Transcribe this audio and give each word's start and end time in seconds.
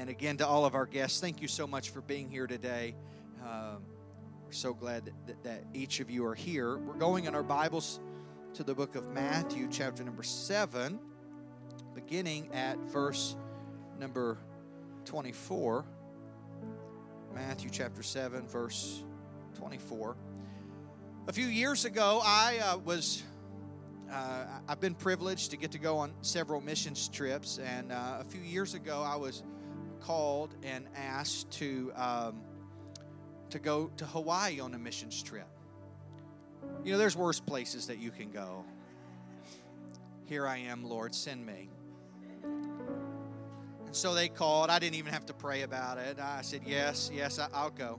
Amen. 0.00 0.08
Again, 0.08 0.38
to 0.38 0.46
all 0.46 0.64
of 0.64 0.74
our 0.74 0.86
guests, 0.86 1.20
thank 1.20 1.42
you 1.42 1.48
so 1.48 1.66
much 1.66 1.90
for 1.90 2.00
being 2.00 2.30
here 2.30 2.46
today. 2.46 2.94
Um, 3.42 3.82
we're 4.46 4.52
so 4.52 4.72
glad 4.72 5.12
that, 5.26 5.42
that, 5.42 5.64
each 5.74 6.00
of 6.00 6.10
you 6.10 6.24
are 6.24 6.34
here. 6.34 6.78
We're 6.78 6.94
going 6.94 7.26
in 7.26 7.34
our 7.34 7.42
Bibles 7.42 8.00
to 8.54 8.64
the 8.64 8.74
book 8.74 8.96
of 8.96 9.06
Matthew, 9.08 9.68
chapter 9.70 10.02
number 10.02 10.22
7, 10.22 10.98
beginning 11.94 12.48
at 12.54 12.78
verse 12.78 13.36
number 13.98 14.38
24. 15.04 15.84
Matthew 17.34 17.68
chapter 17.68 18.02
7, 18.02 18.48
verse 18.48 19.02
24. 19.58 20.16
A 21.28 21.32
few 21.34 21.46
years 21.46 21.84
ago, 21.84 22.22
I 22.24 22.58
uh, 22.62 22.78
was, 22.78 23.22
uh, 24.10 24.46
I've 24.66 24.80
been 24.80 24.94
privileged 24.94 25.50
to 25.50 25.58
get 25.58 25.70
to 25.72 25.78
go 25.78 25.98
on 25.98 26.14
several 26.22 26.62
missions 26.62 27.06
trips, 27.06 27.58
and 27.58 27.92
uh, 27.92 28.16
a 28.18 28.24
few 28.24 28.40
years 28.40 28.72
ago, 28.72 29.04
I 29.06 29.16
was 29.16 29.42
called 30.00 30.54
and 30.62 30.86
asked 30.96 31.50
to, 31.52 31.92
um, 31.96 32.40
to 33.50 33.58
go 33.58 33.90
to 33.96 34.04
Hawaii 34.06 34.60
on 34.60 34.74
a 34.74 34.78
missions 34.78 35.22
trip. 35.22 35.48
You 36.84 36.92
know, 36.92 36.98
there's 36.98 37.16
worse 37.16 37.40
places 37.40 37.86
that 37.86 37.98
you 37.98 38.10
can 38.10 38.30
go. 38.30 38.64
Here 40.26 40.46
I 40.46 40.58
am, 40.58 40.84
Lord, 40.84 41.14
send 41.14 41.44
me. 41.44 41.68
And 42.42 43.96
so 43.96 44.14
they 44.14 44.28
called. 44.28 44.70
I 44.70 44.78
didn't 44.78 44.96
even 44.96 45.12
have 45.12 45.26
to 45.26 45.34
pray 45.34 45.62
about 45.62 45.98
it. 45.98 46.18
I 46.20 46.42
said, 46.42 46.62
Yes, 46.64 47.10
yes, 47.12 47.40
I'll 47.52 47.70
go. 47.70 47.98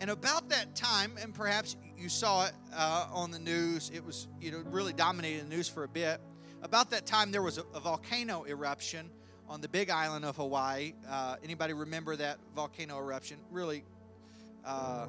And 0.00 0.10
about 0.10 0.48
that 0.50 0.74
time, 0.74 1.12
and 1.20 1.32
perhaps 1.32 1.76
you 1.96 2.08
saw 2.08 2.46
it 2.46 2.52
uh, 2.74 3.08
on 3.12 3.30
the 3.30 3.38
news, 3.38 3.90
it 3.94 4.04
was, 4.04 4.28
you 4.40 4.50
know, 4.50 4.62
really 4.66 4.92
dominated 4.92 5.46
the 5.46 5.56
news 5.56 5.68
for 5.68 5.84
a 5.84 5.88
bit. 5.88 6.20
About 6.62 6.90
that 6.90 7.06
time, 7.06 7.30
there 7.30 7.42
was 7.42 7.58
a, 7.58 7.64
a 7.74 7.80
volcano 7.80 8.44
eruption 8.46 9.08
on 9.48 9.60
the 9.60 9.68
big 9.68 9.90
island 9.90 10.24
of 10.24 10.36
Hawaii. 10.36 10.94
Uh, 11.08 11.36
anybody 11.42 11.72
remember 11.72 12.16
that 12.16 12.38
volcano 12.54 12.98
eruption? 12.98 13.38
Really, 13.50 13.84
uh, 14.64 15.06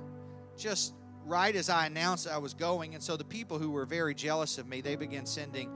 just 0.57 0.93
right 1.25 1.55
as 1.55 1.69
I 1.69 1.87
announced 1.87 2.27
I 2.27 2.37
was 2.37 2.53
going. 2.53 2.93
And 2.93 3.03
so 3.03 3.17
the 3.17 3.23
people 3.23 3.59
who 3.59 3.71
were 3.71 3.85
very 3.85 4.13
jealous 4.13 4.57
of 4.57 4.67
me, 4.67 4.81
they 4.81 4.95
began 4.95 5.25
sending 5.25 5.69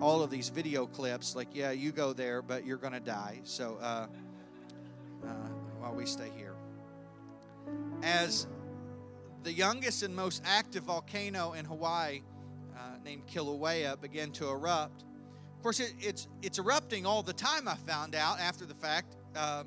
all 0.00 0.22
of 0.22 0.30
these 0.30 0.48
video 0.48 0.86
clips 0.86 1.34
like, 1.34 1.48
yeah, 1.52 1.70
you 1.70 1.92
go 1.92 2.12
there, 2.12 2.42
but 2.42 2.66
you're 2.66 2.76
going 2.76 2.92
to 2.92 3.00
die. 3.00 3.40
So 3.44 3.78
uh, 3.80 4.06
uh, 5.24 5.28
while 5.78 5.94
we 5.94 6.06
stay 6.06 6.30
here. 6.36 6.54
As 8.02 8.46
the 9.42 9.52
youngest 9.52 10.02
and 10.02 10.14
most 10.14 10.42
active 10.44 10.84
volcano 10.84 11.52
in 11.52 11.64
Hawaii, 11.64 12.22
uh, 12.76 12.80
named 13.04 13.26
Kilauea, 13.26 14.00
began 14.00 14.32
to 14.32 14.48
erupt. 14.48 15.04
Course, 15.66 15.80
it, 15.80 15.94
it's 15.98 16.28
it's 16.42 16.60
erupting 16.60 17.06
all 17.06 17.24
the 17.24 17.32
time. 17.32 17.66
I 17.66 17.74
found 17.74 18.14
out 18.14 18.38
after 18.38 18.64
the 18.64 18.74
fact. 18.74 19.16
Uh, 19.34 19.64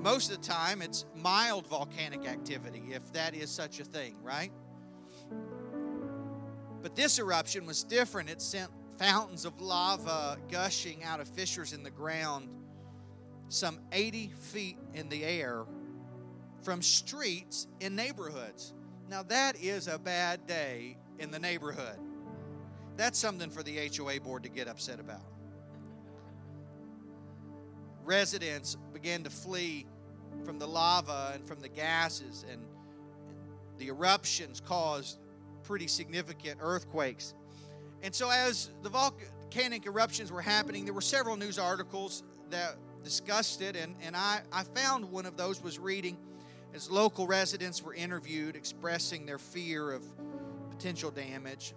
most 0.00 0.28
of 0.32 0.42
the 0.42 0.44
time, 0.44 0.82
it's 0.82 1.04
mild 1.14 1.68
volcanic 1.68 2.26
activity, 2.26 2.82
if 2.90 3.12
that 3.12 3.36
is 3.36 3.48
such 3.48 3.78
a 3.78 3.84
thing, 3.84 4.16
right? 4.24 4.50
But 6.82 6.96
this 6.96 7.20
eruption 7.20 7.64
was 7.64 7.84
different. 7.84 8.28
It 8.28 8.42
sent 8.42 8.72
fountains 8.98 9.44
of 9.44 9.60
lava 9.60 10.36
gushing 10.50 11.04
out 11.04 11.20
of 11.20 11.28
fissures 11.28 11.72
in 11.72 11.84
the 11.84 11.92
ground, 11.92 12.48
some 13.50 13.78
80 13.92 14.32
feet 14.36 14.78
in 14.94 15.08
the 15.08 15.22
air, 15.22 15.62
from 16.64 16.82
streets 16.82 17.68
in 17.78 17.94
neighborhoods. 17.94 18.74
Now, 19.08 19.22
that 19.22 19.54
is 19.62 19.86
a 19.86 19.96
bad 19.96 20.48
day 20.48 20.96
in 21.20 21.30
the 21.30 21.38
neighborhood. 21.38 22.00
That's 23.00 23.18
something 23.18 23.48
for 23.48 23.62
the 23.62 23.90
HOA 23.96 24.20
board 24.20 24.42
to 24.42 24.50
get 24.50 24.68
upset 24.68 25.00
about. 25.00 25.22
Residents 28.04 28.76
began 28.92 29.24
to 29.24 29.30
flee 29.30 29.86
from 30.44 30.58
the 30.58 30.66
lava 30.66 31.30
and 31.32 31.48
from 31.48 31.60
the 31.60 31.68
gases, 31.70 32.44
and 32.52 32.60
the 33.78 33.86
eruptions 33.86 34.60
caused 34.60 35.18
pretty 35.62 35.86
significant 35.86 36.58
earthquakes. 36.60 37.32
And 38.02 38.14
so, 38.14 38.28
as 38.28 38.68
the 38.82 38.90
volcanic 38.90 39.86
eruptions 39.86 40.30
were 40.30 40.42
happening, 40.42 40.84
there 40.84 40.92
were 40.92 41.00
several 41.00 41.38
news 41.38 41.58
articles 41.58 42.22
that 42.50 42.76
discussed 43.02 43.62
it, 43.62 43.76
and, 43.76 43.94
and 44.02 44.14
I, 44.14 44.42
I 44.52 44.62
found 44.62 45.10
one 45.10 45.24
of 45.24 45.38
those 45.38 45.62
was 45.62 45.78
reading 45.78 46.18
as 46.74 46.90
local 46.90 47.26
residents 47.26 47.82
were 47.82 47.94
interviewed 47.94 48.56
expressing 48.56 49.24
their 49.24 49.38
fear 49.38 49.90
of 49.90 50.04
potential 50.68 51.10
damage. 51.10 51.72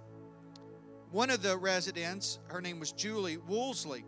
One 1.13 1.29
of 1.29 1.43
the 1.43 1.55
residents, 1.55 2.39
her 2.47 2.59
name 2.59 2.79
was 2.79 2.91
Julie 2.91 3.37
Woolsey, 3.37 4.03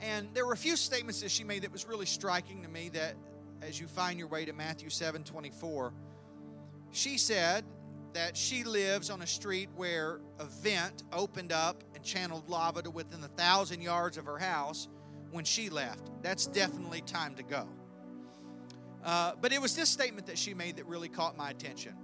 and 0.00 0.28
there 0.34 0.46
were 0.46 0.52
a 0.52 0.56
few 0.56 0.76
statements 0.76 1.20
that 1.20 1.32
she 1.32 1.42
made 1.42 1.62
that 1.62 1.72
was 1.72 1.84
really 1.84 2.06
striking 2.06 2.62
to 2.62 2.68
me 2.68 2.90
that 2.90 3.16
as 3.60 3.80
you 3.80 3.88
find 3.88 4.16
your 4.16 4.28
way 4.28 4.44
to 4.44 4.52
Matthew 4.52 4.88
7 4.88 5.24
24, 5.24 5.92
she 6.92 7.18
said 7.18 7.64
that 8.12 8.36
she 8.36 8.62
lives 8.62 9.10
on 9.10 9.22
a 9.22 9.26
street 9.26 9.68
where 9.74 10.20
a 10.38 10.44
vent 10.44 11.02
opened 11.12 11.50
up 11.50 11.82
and 11.96 12.04
channeled 12.04 12.48
lava 12.48 12.82
to 12.82 12.90
within 12.92 13.24
a 13.24 13.28
thousand 13.28 13.80
yards 13.80 14.16
of 14.16 14.26
her 14.26 14.38
house 14.38 14.86
when 15.32 15.44
she 15.44 15.70
left. 15.70 16.12
That's 16.22 16.46
definitely 16.46 17.00
time 17.00 17.34
to 17.34 17.42
go. 17.42 17.66
Uh, 19.04 19.32
but 19.40 19.52
it 19.52 19.60
was 19.60 19.74
this 19.74 19.88
statement 19.88 20.28
that 20.28 20.38
she 20.38 20.54
made 20.54 20.76
that 20.76 20.86
really 20.86 21.08
caught 21.08 21.36
my 21.36 21.50
attention. 21.50 21.94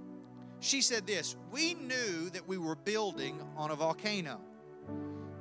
She 0.63 0.81
said 0.81 1.09
this 1.09 1.35
We 1.51 1.75
knew 1.75 2.31
that 2.31 2.47
we 2.47 2.57
were 2.57 2.77
building 2.77 3.43
on 3.57 3.73
a 3.73 3.75
volcano, 3.75 4.41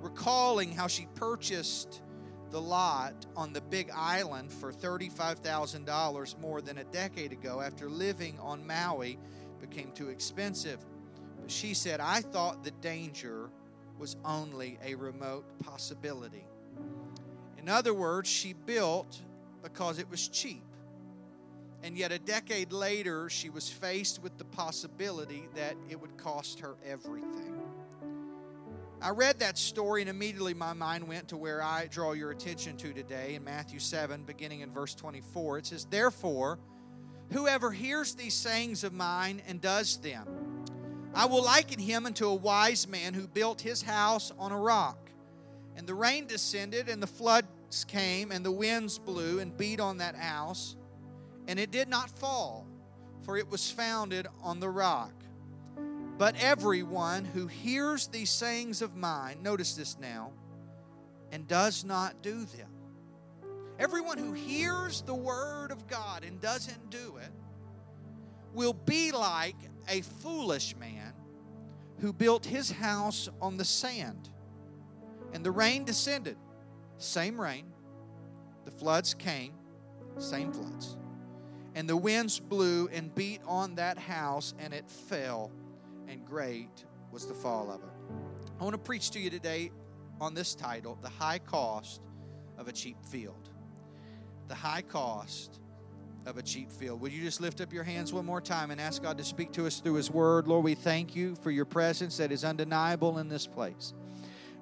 recalling 0.01 0.71
how 0.71 0.87
she 0.87 1.07
purchased 1.13 2.01
the 2.49 2.59
lot 2.59 3.13
on 3.35 3.53
the 3.53 3.61
big 3.61 3.91
island 3.95 4.51
for 4.51 4.73
$35,000 4.73 6.39
more 6.39 6.59
than 6.59 6.79
a 6.79 6.83
decade 6.85 7.31
ago 7.31 7.61
after 7.61 7.87
living 7.87 8.37
on 8.39 8.65
Maui 8.65 9.19
became 9.61 9.91
too 9.91 10.09
expensive. 10.09 10.79
But 11.39 11.51
she 11.51 11.75
said, 11.75 11.99
I 11.99 12.21
thought 12.21 12.63
the 12.63 12.71
danger 12.71 13.51
was 13.99 14.17
only 14.25 14.79
a 14.83 14.95
remote 14.95 15.45
possibility. 15.59 16.47
In 17.59 17.69
other 17.69 17.93
words, 17.93 18.27
she 18.27 18.53
built 18.53 19.21
because 19.61 19.99
it 19.99 20.09
was 20.09 20.27
cheap. 20.27 20.63
And 21.83 21.97
yet, 21.97 22.11
a 22.11 22.19
decade 22.19 22.71
later, 22.71 23.29
she 23.29 23.49
was 23.49 23.67
faced 23.67 24.21
with 24.21 24.37
the 24.37 24.45
possibility 24.45 25.49
that 25.55 25.75
it 25.89 25.99
would 25.99 26.15
cost 26.15 26.59
her 26.59 26.75
everything. 26.85 27.59
I 29.01 29.09
read 29.09 29.39
that 29.39 29.57
story, 29.57 30.01
and 30.01 30.09
immediately 30.09 30.53
my 30.53 30.73
mind 30.73 31.07
went 31.07 31.29
to 31.29 31.37
where 31.37 31.63
I 31.63 31.87
draw 31.87 32.11
your 32.11 32.29
attention 32.29 32.77
to 32.77 32.93
today 32.93 33.33
in 33.33 33.43
Matthew 33.43 33.79
7, 33.79 34.23
beginning 34.25 34.61
in 34.61 34.71
verse 34.71 34.93
24. 34.93 35.57
It 35.57 35.65
says, 35.65 35.85
Therefore, 35.85 36.59
whoever 37.31 37.71
hears 37.71 38.13
these 38.13 38.35
sayings 38.35 38.83
of 38.83 38.93
mine 38.93 39.41
and 39.47 39.59
does 39.59 39.97
them, 39.97 40.27
I 41.15 41.25
will 41.25 41.43
liken 41.43 41.79
him 41.79 42.05
unto 42.05 42.27
a 42.27 42.35
wise 42.35 42.87
man 42.87 43.15
who 43.15 43.27
built 43.27 43.59
his 43.59 43.81
house 43.81 44.31
on 44.37 44.51
a 44.51 44.57
rock. 44.57 45.09
And 45.75 45.87
the 45.87 45.95
rain 45.95 46.27
descended, 46.27 46.87
and 46.87 47.01
the 47.01 47.07
floods 47.07 47.85
came, 47.87 48.31
and 48.31 48.45
the 48.45 48.51
winds 48.51 48.99
blew 48.99 49.39
and 49.39 49.57
beat 49.57 49.79
on 49.79 49.97
that 49.97 50.15
house 50.15 50.75
and 51.47 51.59
it 51.59 51.71
did 51.71 51.87
not 51.87 52.09
fall, 52.09 52.67
for 53.23 53.37
it 53.37 53.49
was 53.49 53.69
founded 53.71 54.27
on 54.41 54.59
the 54.59 54.69
rock. 54.69 55.13
But 56.17 56.35
everyone 56.39 57.25
who 57.25 57.47
hears 57.47 58.07
these 58.07 58.29
sayings 58.29 58.81
of 58.81 58.95
mine, 58.95 59.41
notice 59.41 59.73
this 59.73 59.97
now, 59.99 60.31
and 61.31 61.47
does 61.47 61.83
not 61.83 62.21
do 62.21 62.45
them. 62.45 62.69
Everyone 63.79 64.17
who 64.17 64.33
hears 64.33 65.01
the 65.01 65.15
word 65.15 65.71
of 65.71 65.87
God 65.87 66.23
and 66.23 66.39
doesn't 66.39 66.91
do 66.91 67.17
it 67.17 67.31
will 68.53 68.73
be 68.73 69.11
like 69.11 69.55
a 69.87 70.01
foolish 70.01 70.75
man 70.77 71.13
who 71.99 72.13
built 72.13 72.45
his 72.45 72.69
house 72.71 73.29
on 73.41 73.57
the 73.57 73.65
sand. 73.65 74.29
And 75.33 75.43
the 75.43 75.51
rain 75.51 75.85
descended, 75.85 76.37
same 76.97 77.39
rain. 77.39 77.65
The 78.65 78.71
floods 78.71 79.13
came, 79.13 79.53
same 80.19 80.51
floods. 80.51 80.97
And 81.75 81.87
the 81.87 81.95
winds 81.95 82.39
blew 82.39 82.89
and 82.89 83.13
beat 83.15 83.41
on 83.45 83.75
that 83.75 83.97
house, 83.97 84.53
and 84.59 84.73
it 84.73 84.89
fell, 84.89 85.51
and 86.07 86.25
great 86.25 86.85
was 87.11 87.25
the 87.25 87.33
fall 87.33 87.71
of 87.71 87.81
it. 87.81 88.15
I 88.59 88.63
want 88.63 88.73
to 88.73 88.79
preach 88.79 89.11
to 89.11 89.19
you 89.19 89.29
today 89.29 89.71
on 90.19 90.33
this 90.33 90.53
title 90.53 90.97
The 91.01 91.09
High 91.09 91.39
Cost 91.39 92.01
of 92.57 92.67
a 92.67 92.71
Cheap 92.71 92.97
Field. 93.05 93.49
The 94.47 94.55
High 94.55 94.81
Cost 94.81 95.61
of 96.25 96.37
a 96.37 96.41
cheap 96.41 96.71
field. 96.71 97.01
Would 97.01 97.11
you 97.11 97.23
just 97.23 97.41
lift 97.41 97.61
up 97.61 97.73
your 97.73 97.83
hands 97.83 98.13
one 98.13 98.25
more 98.25 98.41
time 98.41 98.69
and 98.71 98.79
ask 98.79 99.01
God 99.01 99.17
to 99.17 99.23
speak 99.23 99.51
to 99.53 99.65
us 99.65 99.79
through 99.79 99.95
His 99.95 100.11
Word? 100.11 100.47
Lord, 100.47 100.63
we 100.63 100.75
thank 100.75 101.15
you 101.15 101.35
for 101.35 101.51
your 101.51 101.65
presence 101.65 102.17
that 102.17 102.31
is 102.31 102.43
undeniable 102.43 103.17
in 103.17 103.27
this 103.27 103.47
place. 103.47 103.93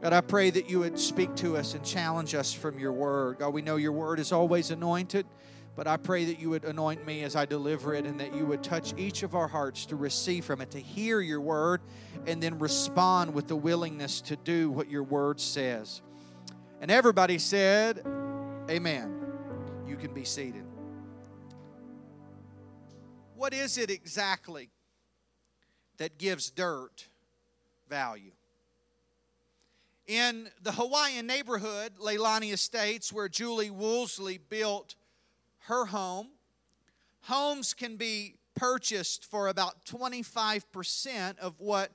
God, 0.02 0.14
I 0.14 0.22
pray 0.22 0.50
that 0.52 0.70
you 0.70 0.80
would 0.80 0.98
speak 0.98 1.36
to 1.38 1.58
us 1.58 1.74
and 1.74 1.84
challenge 1.84 2.34
us 2.34 2.54
from 2.54 2.80
your 2.80 2.94
Word. 2.94 3.40
God, 3.40 3.54
we 3.54 3.62
know 3.62 3.76
your 3.76 3.92
Word 3.92 4.20
is 4.20 4.32
always 4.32 4.72
anointed. 4.72 5.26
But 5.75 5.88
I 5.88 5.98
pray 5.98 6.25
that 6.25 6.39
you 6.39 6.50
would 6.50 6.66
anoint 6.66 7.06
me 7.06 7.24
as 7.24 7.36
I 7.36 7.45
deliver 7.45 7.94
it 7.94 8.06
and 8.06 8.19
that 8.19 8.36
you 8.36 8.45
would 8.45 8.63
touch 8.63 8.94
each 8.98 9.24
of 9.24 9.36
our 9.36 9.48
hearts 9.48 9.86
to 9.88 9.95
receive 9.95 10.44
from 10.45 10.62
it, 10.62 10.71
to 10.71 10.80
hear 10.80 11.21
your 11.21 11.39
word, 11.39 11.81
and 12.27 12.44
then 12.44 12.60
respond 12.60 13.33
with 13.33 13.48
the 13.48 13.56
willingness 13.56 14.21
to 14.21 14.36
do 14.36 14.69
what 14.69 14.89
your 14.89 15.04
word 15.04 15.39
says. 15.39 16.01
And 16.81 16.92
everybody 16.92 17.38
said, 17.38 18.06
Amen. 18.69 19.16
You 19.88 19.95
can 19.95 20.13
be 20.13 20.24
seated. 20.24 20.66
What 23.36 23.54
is 23.54 23.77
it 23.77 23.89
exactly 23.89 24.69
that 25.98 26.18
gives 26.18 26.51
dirt 26.51 27.07
value? 27.89 28.31
In 30.07 30.50
the 30.62 30.72
Hawaiian 30.72 31.25
neighborhood, 31.25 31.94
Leilani 32.00 32.51
Estates, 32.51 33.13
where 33.13 33.30
Julie 33.30 33.69
Woolsey 33.69 34.39
built 34.39 34.95
her 35.69 35.86
home, 35.86 36.27
homes 37.21 37.74
can 37.75 37.95
be 37.95 38.36
purchased 38.56 39.24
for 39.24 39.48
about 39.48 39.86
25% 39.86 41.38
of 41.38 41.60
what 41.60 41.92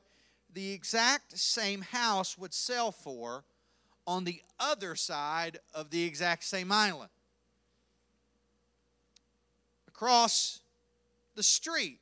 the 0.52 0.72
exact 0.72 1.36
same 1.36 1.82
house 1.82 2.38
would 2.38 2.54
sell 2.54 2.92
for 2.92 3.44
on 4.06 4.24
the 4.24 4.40
other 4.60 4.94
side 4.94 5.58
of 5.74 5.90
the 5.90 6.04
exact 6.04 6.44
same 6.44 6.70
island. 6.70 7.10
Across 9.88 10.60
the 11.34 11.42
street 11.42 11.98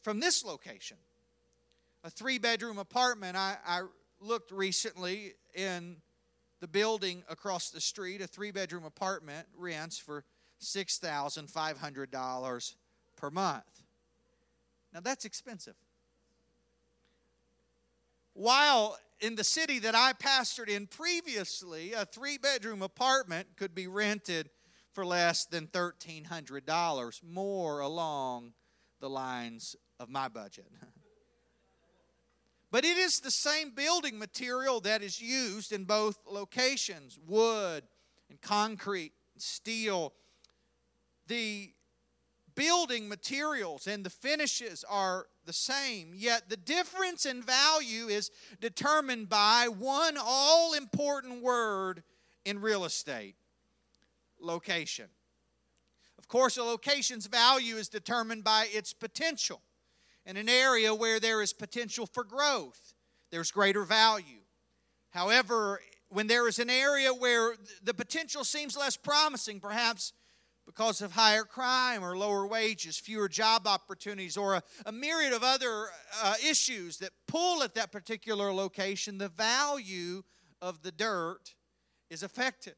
from 0.00 0.18
this 0.18 0.44
location, 0.44 0.96
a 2.04 2.10
three 2.10 2.38
bedroom 2.38 2.78
apartment 2.78 3.36
I, 3.36 3.56
I 3.66 3.82
looked 4.18 4.50
recently 4.50 5.34
in 5.54 5.96
the 6.62 6.68
building 6.68 7.22
across 7.28 7.68
the 7.70 7.80
street, 7.80 8.22
a 8.22 8.26
three 8.28 8.52
bedroom 8.52 8.84
apartment 8.84 9.48
rents 9.58 9.98
for 9.98 10.22
$6,500 10.62 12.74
per 13.16 13.30
month. 13.30 13.82
Now 14.94 15.00
that's 15.00 15.24
expensive. 15.24 15.74
While 18.34 18.96
in 19.20 19.34
the 19.34 19.42
city 19.42 19.80
that 19.80 19.96
I 19.96 20.12
pastored 20.12 20.68
in 20.68 20.86
previously, 20.86 21.94
a 21.94 22.04
three 22.04 22.38
bedroom 22.38 22.80
apartment 22.80 23.48
could 23.56 23.74
be 23.74 23.88
rented 23.88 24.48
for 24.92 25.04
less 25.04 25.46
than 25.46 25.66
$1,300, 25.66 27.22
more 27.24 27.80
along 27.80 28.52
the 29.00 29.10
lines 29.10 29.74
of 29.98 30.08
my 30.08 30.28
budget. 30.28 30.70
But 32.72 32.86
it 32.86 32.96
is 32.96 33.20
the 33.20 33.30
same 33.30 33.70
building 33.70 34.18
material 34.18 34.80
that 34.80 35.02
is 35.02 35.20
used 35.20 35.72
in 35.72 35.84
both 35.84 36.18
locations 36.26 37.18
wood 37.28 37.84
and 38.30 38.40
concrete, 38.40 39.12
and 39.34 39.42
steel. 39.42 40.14
The 41.26 41.74
building 42.54 43.10
materials 43.10 43.86
and 43.86 44.02
the 44.02 44.10
finishes 44.10 44.86
are 44.88 45.26
the 45.44 45.52
same, 45.52 46.12
yet 46.14 46.48
the 46.48 46.56
difference 46.56 47.26
in 47.26 47.42
value 47.42 48.06
is 48.06 48.30
determined 48.58 49.28
by 49.28 49.68
one 49.68 50.16
all 50.18 50.72
important 50.72 51.42
word 51.42 52.02
in 52.46 52.58
real 52.58 52.86
estate 52.86 53.36
location. 54.40 55.08
Of 56.18 56.26
course, 56.26 56.56
a 56.56 56.64
location's 56.64 57.26
value 57.26 57.76
is 57.76 57.90
determined 57.90 58.44
by 58.44 58.68
its 58.72 58.94
potential 58.94 59.60
in 60.26 60.36
an 60.36 60.48
area 60.48 60.94
where 60.94 61.20
there 61.20 61.42
is 61.42 61.52
potential 61.52 62.06
for 62.06 62.24
growth, 62.24 62.94
there's 63.30 63.50
greater 63.50 63.82
value. 63.82 64.40
However, 65.10 65.80
when 66.08 66.26
there 66.26 66.46
is 66.48 66.58
an 66.58 66.70
area 66.70 67.12
where 67.12 67.54
the 67.82 67.94
potential 67.94 68.44
seems 68.44 68.76
less 68.76 68.96
promising, 68.96 69.60
perhaps 69.60 70.12
because 70.66 71.00
of 71.00 71.12
higher 71.12 71.44
crime 71.44 72.04
or 72.04 72.16
lower 72.16 72.46
wages, 72.46 72.98
fewer 72.98 73.28
job 73.28 73.66
opportunities, 73.66 74.36
or 74.36 74.54
a, 74.54 74.62
a 74.86 74.92
myriad 74.92 75.32
of 75.32 75.42
other 75.42 75.86
uh, 76.22 76.34
issues 76.46 76.98
that 76.98 77.10
pull 77.26 77.62
at 77.62 77.74
that 77.74 77.90
particular 77.90 78.52
location, 78.52 79.18
the 79.18 79.28
value 79.28 80.22
of 80.60 80.82
the 80.82 80.92
dirt 80.92 81.54
is 82.10 82.22
affected. 82.22 82.74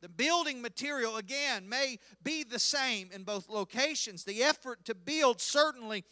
The 0.00 0.08
building 0.08 0.62
material, 0.62 1.16
again, 1.16 1.68
may 1.68 1.98
be 2.22 2.44
the 2.44 2.60
same 2.60 3.10
in 3.12 3.24
both 3.24 3.48
locations. 3.48 4.24
The 4.24 4.44
effort 4.44 4.84
to 4.84 4.94
build 4.94 5.40
certainly 5.40 6.04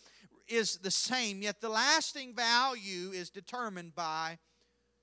is 0.48 0.78
the 0.78 0.90
same, 0.90 1.42
yet 1.42 1.60
the 1.60 1.68
lasting 1.68 2.34
value 2.34 3.10
is 3.10 3.30
determined 3.30 3.94
by 3.94 4.38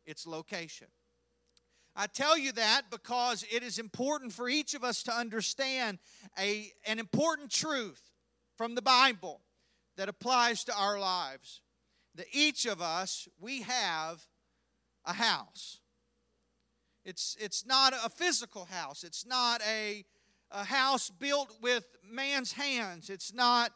its 0.06 0.26
location. 0.26 0.88
I 1.96 2.08
tell 2.08 2.38
you 2.38 2.52
that 2.54 2.84
because 2.90 3.46
it 3.52 3.62
is 3.62 3.78
important 3.78 4.34
for 4.34 4.50
each 4.50 4.74
of 4.74 4.84
us 4.84 5.04
to 5.04 5.14
understand 5.14 6.00
a, 6.40 6.72
an 6.88 6.98
important 6.98 7.52
truth 7.52 8.02
from 8.58 8.74
the 8.74 8.82
Bible 8.82 9.42
that 9.98 10.10
applies 10.10 10.64
to 10.64 10.76
our 10.76 11.00
lives. 11.00 11.62
That 12.16 12.28
each 12.32 12.66
of 12.66 12.82
us, 12.82 13.28
we 13.40 13.62
have 13.62 14.26
a 15.06 15.14
house. 15.14 15.80
It's, 17.06 17.36
it's 17.40 17.66
not 17.66 17.94
a 17.94 18.10
physical 18.10 18.66
house, 18.66 19.04
it's 19.04 19.26
not 19.26 19.62
a, 19.70 20.06
a 20.52 20.64
house 20.64 21.10
built 21.10 21.54
with 21.62 21.86
man's 22.10 22.54
hands, 22.54 23.10
it's 23.10 23.34
not 23.34 23.72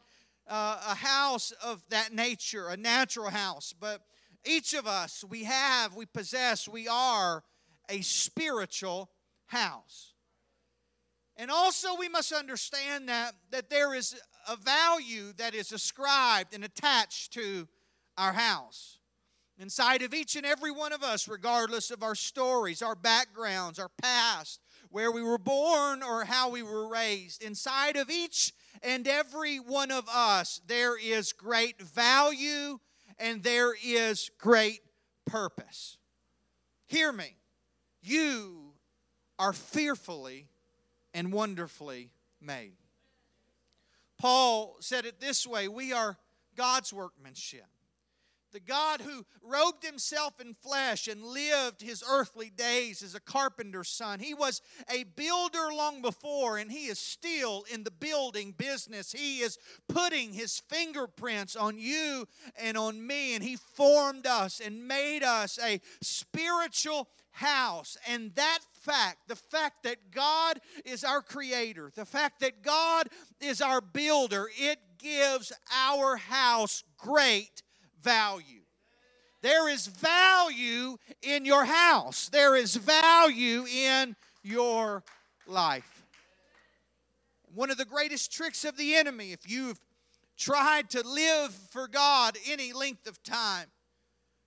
uh, 0.49 0.79
a 0.89 0.95
house 0.95 1.51
of 1.63 1.83
that 1.89 2.13
nature, 2.13 2.67
a 2.69 2.77
natural 2.77 3.29
house, 3.29 3.73
but 3.79 4.01
each 4.45 4.73
of 4.73 4.87
us, 4.87 5.23
we 5.27 5.43
have, 5.43 5.95
we 5.95 6.05
possess, 6.05 6.67
we 6.67 6.87
are 6.87 7.43
a 7.89 8.01
spiritual 8.01 9.09
house. 9.47 10.13
And 11.35 11.51
also, 11.51 11.95
we 11.95 12.09
must 12.09 12.31
understand 12.31 13.09
that, 13.09 13.33
that 13.51 13.69
there 13.69 13.93
is 13.93 14.15
a 14.47 14.55
value 14.55 15.33
that 15.37 15.53
is 15.53 15.71
ascribed 15.71 16.53
and 16.53 16.63
attached 16.63 17.33
to 17.33 17.67
our 18.17 18.33
house. 18.33 18.99
Inside 19.59 20.01
of 20.01 20.13
each 20.13 20.35
and 20.35 20.45
every 20.45 20.71
one 20.71 20.93
of 20.93 21.03
us, 21.03 21.27
regardless 21.27 21.91
of 21.91 22.03
our 22.03 22.15
stories, 22.15 22.81
our 22.81 22.95
backgrounds, 22.95 23.79
our 23.79 23.89
past, 24.01 24.59
where 24.89 25.11
we 25.11 25.21
were 25.21 25.37
born 25.37 26.03
or 26.03 26.23
how 26.25 26.49
we 26.49 26.63
were 26.63 26.87
raised, 26.87 27.43
inside 27.43 27.97
of 27.97 28.09
each 28.09 28.53
and 28.83 29.07
every 29.07 29.57
one 29.57 29.91
of 29.91 30.07
us, 30.09 30.61
there 30.67 30.97
is 30.97 31.33
great 31.33 31.81
value 31.81 32.79
and 33.19 33.43
there 33.43 33.73
is 33.83 34.29
great 34.37 34.81
purpose. 35.25 35.97
Hear 36.85 37.11
me. 37.11 37.37
You 38.01 38.73
are 39.39 39.53
fearfully 39.53 40.47
and 41.13 41.31
wonderfully 41.31 42.11
made. 42.41 42.77
Paul 44.17 44.77
said 44.79 45.05
it 45.05 45.19
this 45.19 45.45
way 45.45 45.67
we 45.67 45.93
are 45.93 46.17
God's 46.55 46.91
workmanship 46.91 47.67
the 48.51 48.59
God 48.59 49.01
who 49.01 49.25
robed 49.43 49.83
himself 49.83 50.39
in 50.39 50.53
flesh 50.53 51.07
and 51.07 51.23
lived 51.23 51.81
his 51.81 52.03
earthly 52.09 52.49
days 52.49 53.03
as 53.03 53.15
a 53.15 53.19
carpenter's 53.19 53.89
son. 53.89 54.19
He 54.19 54.33
was 54.33 54.61
a 54.89 55.03
builder 55.03 55.69
long 55.73 56.01
before, 56.01 56.57
and 56.57 56.71
he 56.71 56.87
is 56.87 56.99
still 56.99 57.65
in 57.71 57.83
the 57.83 57.91
building 57.91 58.53
business. 58.57 59.11
He 59.11 59.39
is 59.39 59.57
putting 59.87 60.33
his 60.33 60.59
fingerprints 60.59 61.55
on 61.55 61.77
you 61.77 62.27
and 62.57 62.77
on 62.77 63.05
me, 63.05 63.35
and 63.35 63.43
he 63.43 63.55
formed 63.55 64.25
us 64.25 64.59
and 64.63 64.87
made 64.87 65.23
us 65.23 65.59
a 65.63 65.81
spiritual 66.01 67.07
house. 67.31 67.97
And 68.07 68.33
that 68.35 68.59
fact, 68.73 69.27
the 69.27 69.35
fact 69.35 69.83
that 69.83 70.11
God 70.11 70.59
is 70.85 71.03
our 71.03 71.21
creator, 71.21 71.91
the 71.93 72.05
fact 72.05 72.39
that 72.39 72.63
God 72.63 73.09
is 73.39 73.61
our 73.61 73.81
builder, 73.81 74.49
it 74.57 74.79
gives 74.97 75.51
our 75.71 76.17
house 76.17 76.83
great 76.97 77.61
value. 78.01 78.61
There 79.41 79.69
is 79.69 79.87
value 79.87 80.97
in 81.21 81.45
your 81.45 81.65
house, 81.65 82.29
there 82.29 82.55
is 82.55 82.75
value 82.75 83.65
in 83.65 84.15
your 84.43 85.03
life. 85.45 86.05
One 87.53 87.71
of 87.71 87.77
the 87.77 87.85
greatest 87.85 88.31
tricks 88.31 88.65
of 88.65 88.77
the 88.77 88.95
enemy, 88.95 89.31
if 89.31 89.49
you've 89.49 89.79
tried 90.37 90.89
to 90.91 91.07
live 91.07 91.53
for 91.71 91.87
God 91.87 92.37
any 92.47 92.73
length 92.73 93.07
of 93.07 93.21
time, 93.23 93.67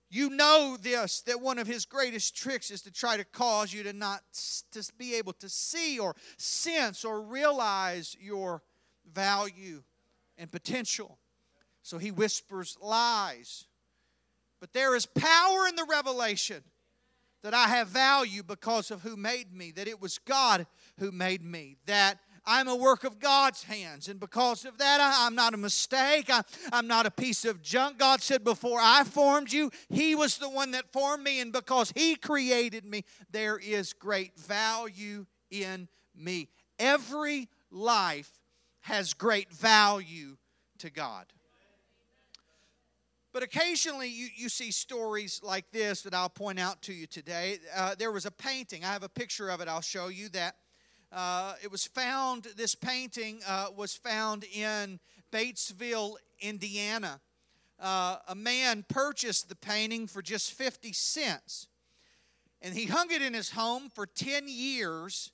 you 0.09 0.29
know 0.29 0.77
this 0.79 1.21
that 1.21 1.39
one 1.39 1.57
of 1.57 1.67
his 1.67 1.85
greatest 1.85 2.35
tricks 2.35 2.69
is 2.69 2.81
to 2.81 2.91
try 2.91 3.15
to 3.15 3.23
cause 3.23 3.73
you 3.73 3.83
to 3.83 3.93
not 3.93 4.21
to 4.71 4.83
be 4.97 5.15
able 5.15 5.33
to 5.33 5.47
see 5.47 5.99
or 5.99 6.15
sense 6.37 7.05
or 7.05 7.21
realize 7.21 8.15
your 8.19 8.61
value 9.09 9.83
and 10.37 10.51
potential 10.51 11.17
so 11.81 11.97
he 11.97 12.11
whispers 12.11 12.77
lies. 12.81 13.65
But 14.59 14.73
there 14.73 14.95
is 14.95 15.05
power 15.05 15.67
in 15.67 15.75
the 15.75 15.87
revelation 15.89 16.63
that 17.43 17.53
I 17.53 17.67
have 17.67 17.87
value 17.87 18.43
because 18.43 18.91
of 18.91 19.01
who 19.01 19.15
made 19.15 19.51
me, 19.51 19.71
that 19.71 19.87
it 19.87 19.99
was 19.99 20.19
God 20.19 20.67
who 20.99 21.11
made 21.11 21.43
me, 21.43 21.77
that 21.87 22.19
I'm 22.45 22.67
a 22.67 22.75
work 22.75 23.03
of 23.03 23.19
God's 23.19 23.63
hands. 23.63 24.07
And 24.07 24.19
because 24.19 24.65
of 24.65 24.77
that, 24.79 24.99
I, 24.99 25.27
am 25.27 25.35
not 25.35 25.53
a 25.53 25.57
mistake. 25.57 26.29
I, 26.29 26.41
I'm 26.71 26.87
not 26.87 27.05
a 27.05 27.11
piece 27.11 27.45
of 27.45 27.61
junk. 27.61 27.97
God 27.99 28.21
said, 28.21 28.43
Before 28.43 28.79
I 28.81 29.03
formed 29.03 29.51
you, 29.51 29.71
He 29.89 30.15
was 30.15 30.37
the 30.37 30.49
one 30.49 30.71
that 30.71 30.91
formed 30.91 31.23
me. 31.23 31.39
And 31.39 31.51
because 31.51 31.91
He 31.95 32.15
created 32.15 32.85
me, 32.85 33.03
there 33.29 33.57
is 33.57 33.93
great 33.93 34.37
value 34.39 35.25
in 35.49 35.87
me. 36.15 36.49
Every 36.79 37.47
life 37.69 38.39
has 38.81 39.13
great 39.13 39.51
value 39.51 40.37
to 40.79 40.89
God. 40.89 41.27
But 43.33 43.43
occasionally 43.43 44.09
you, 44.09 44.27
you 44.35 44.49
see 44.49 44.71
stories 44.71 45.39
like 45.43 45.71
this 45.71 46.01
that 46.01 46.13
I'll 46.13 46.29
point 46.29 46.59
out 46.59 46.81
to 46.83 46.93
you 46.93 47.07
today. 47.07 47.59
Uh, 47.75 47.95
there 47.97 48.11
was 48.11 48.25
a 48.25 48.31
painting, 48.31 48.83
I 48.83 48.87
have 48.87 49.03
a 49.03 49.09
picture 49.09 49.49
of 49.49 49.61
it, 49.61 49.67
I'll 49.67 49.81
show 49.81 50.09
you, 50.09 50.29
that 50.29 50.55
Uh, 51.11 51.55
it 51.61 51.69
was 51.69 51.85
found, 51.85 52.43
this 52.55 52.73
painting 52.73 53.41
uh, 53.45 53.67
was 53.75 53.93
found 53.93 54.45
in 54.45 54.97
Batesville, 55.29 56.15
Indiana. 56.39 57.19
Uh, 57.77 58.17
a 58.27 58.35
man 58.35 58.85
purchased 58.87 59.49
the 59.49 59.55
painting 59.55 60.07
for 60.07 60.21
just 60.21 60.53
50 60.53 60.93
cents. 60.93 61.67
And 62.61 62.73
he 62.75 62.85
hung 62.85 63.11
it 63.11 63.21
in 63.21 63.33
his 63.33 63.51
home 63.51 63.89
for 63.89 64.05
10 64.05 64.47
years 64.47 65.31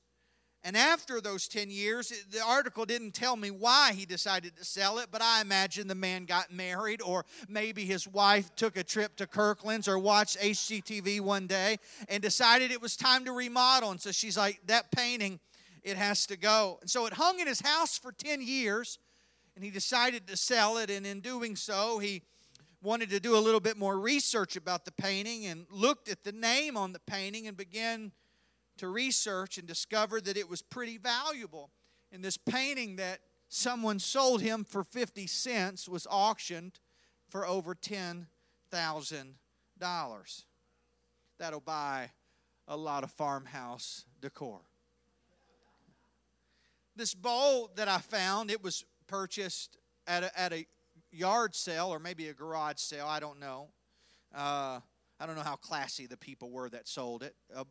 and 0.67 0.75
after 0.75 1.21
those 1.21 1.47
10 1.47 1.69
years, 1.69 2.11
the 2.29 2.43
article 2.45 2.83
didn't 2.83 3.13
tell 3.13 3.37
me 3.37 3.51
why 3.51 3.93
he 3.93 4.05
decided 4.05 4.57
to 4.57 4.65
sell 4.65 4.99
it, 4.99 5.07
but 5.09 5.21
I 5.21 5.39
imagine 5.39 5.87
the 5.87 5.95
man 5.95 6.25
got 6.25 6.51
married, 6.51 7.01
or 7.01 7.23
maybe 7.47 7.85
his 7.85 8.05
wife 8.05 8.53
took 8.57 8.75
a 8.75 8.83
trip 8.83 9.15
to 9.15 9.27
Kirkland's 9.27 9.87
or 9.87 9.97
watched 9.97 10.37
HGTV 10.37 11.21
one 11.21 11.47
day 11.47 11.77
and 12.09 12.21
decided 12.21 12.71
it 12.71 12.81
was 12.81 12.97
time 12.97 13.23
to 13.23 13.31
remodel. 13.31 13.91
And 13.91 14.01
so 14.01 14.11
she's 14.11 14.35
like, 14.35 14.59
That 14.65 14.91
painting, 14.91 15.39
it 15.83 15.95
has 15.95 16.25
to 16.25 16.35
go. 16.35 16.79
And 16.81 16.89
so 16.89 17.05
it 17.05 17.13
hung 17.13 17.39
in 17.39 17.47
his 17.47 17.61
house 17.61 17.97
for 17.97 18.11
10 18.11 18.41
years, 18.41 18.99
and 19.55 19.63
he 19.63 19.71
decided 19.71 20.27
to 20.27 20.35
sell 20.35 20.79
it. 20.79 20.89
And 20.89 21.05
in 21.05 21.21
doing 21.21 21.55
so, 21.55 21.99
he 21.99 22.23
wanted 22.83 23.09
to 23.11 23.21
do 23.21 23.37
a 23.37 23.39
little 23.39 23.61
bit 23.61 23.77
more 23.77 23.97
research 23.97 24.57
about 24.57 24.83
the 24.83 24.91
painting 24.91 25.45
and 25.45 25.65
looked 25.71 26.09
at 26.09 26.25
the 26.25 26.33
name 26.33 26.75
on 26.75 26.91
the 26.91 26.99
painting 27.07 27.47
and 27.47 27.55
began 27.55 28.11
to 28.77 28.87
research 28.87 29.57
and 29.57 29.67
discovered 29.67 30.25
that 30.25 30.37
it 30.37 30.49
was 30.49 30.61
pretty 30.61 30.97
valuable. 30.97 31.71
And 32.11 32.23
this 32.23 32.37
painting 32.37 32.97
that 32.97 33.19
someone 33.49 33.99
sold 33.99 34.41
him 34.41 34.63
for 34.63 34.83
50 34.83 35.27
cents 35.27 35.87
was 35.87 36.07
auctioned 36.09 36.79
for 37.29 37.45
over 37.45 37.75
$10,000. 37.75 38.25
That'll 41.39 41.59
buy 41.59 42.09
a 42.67 42.75
lot 42.75 43.03
of 43.03 43.11
farmhouse 43.11 44.05
decor. 44.21 44.61
This 46.95 47.13
bowl 47.13 47.69
that 47.75 47.87
I 47.87 47.99
found, 47.99 48.49
it 48.49 48.63
was 48.63 48.83
purchased 49.07 49.77
at 50.07 50.23
a, 50.23 50.39
at 50.39 50.51
a 50.51 50.65
yard 51.11 51.55
sale 51.55 51.93
or 51.93 51.99
maybe 51.99 52.27
a 52.27 52.33
garage 52.33 52.79
sale, 52.79 53.05
I 53.07 53.19
don't 53.19 53.39
know. 53.39 53.69
Uh, 54.33 54.79
I 55.19 55.25
don't 55.25 55.35
know 55.35 55.43
how 55.43 55.55
classy 55.55 56.05
the 56.05 56.17
people 56.17 56.51
were 56.51 56.69
that 56.69 56.87
sold 56.87 57.23
it. 57.23 57.35
A 57.55 57.65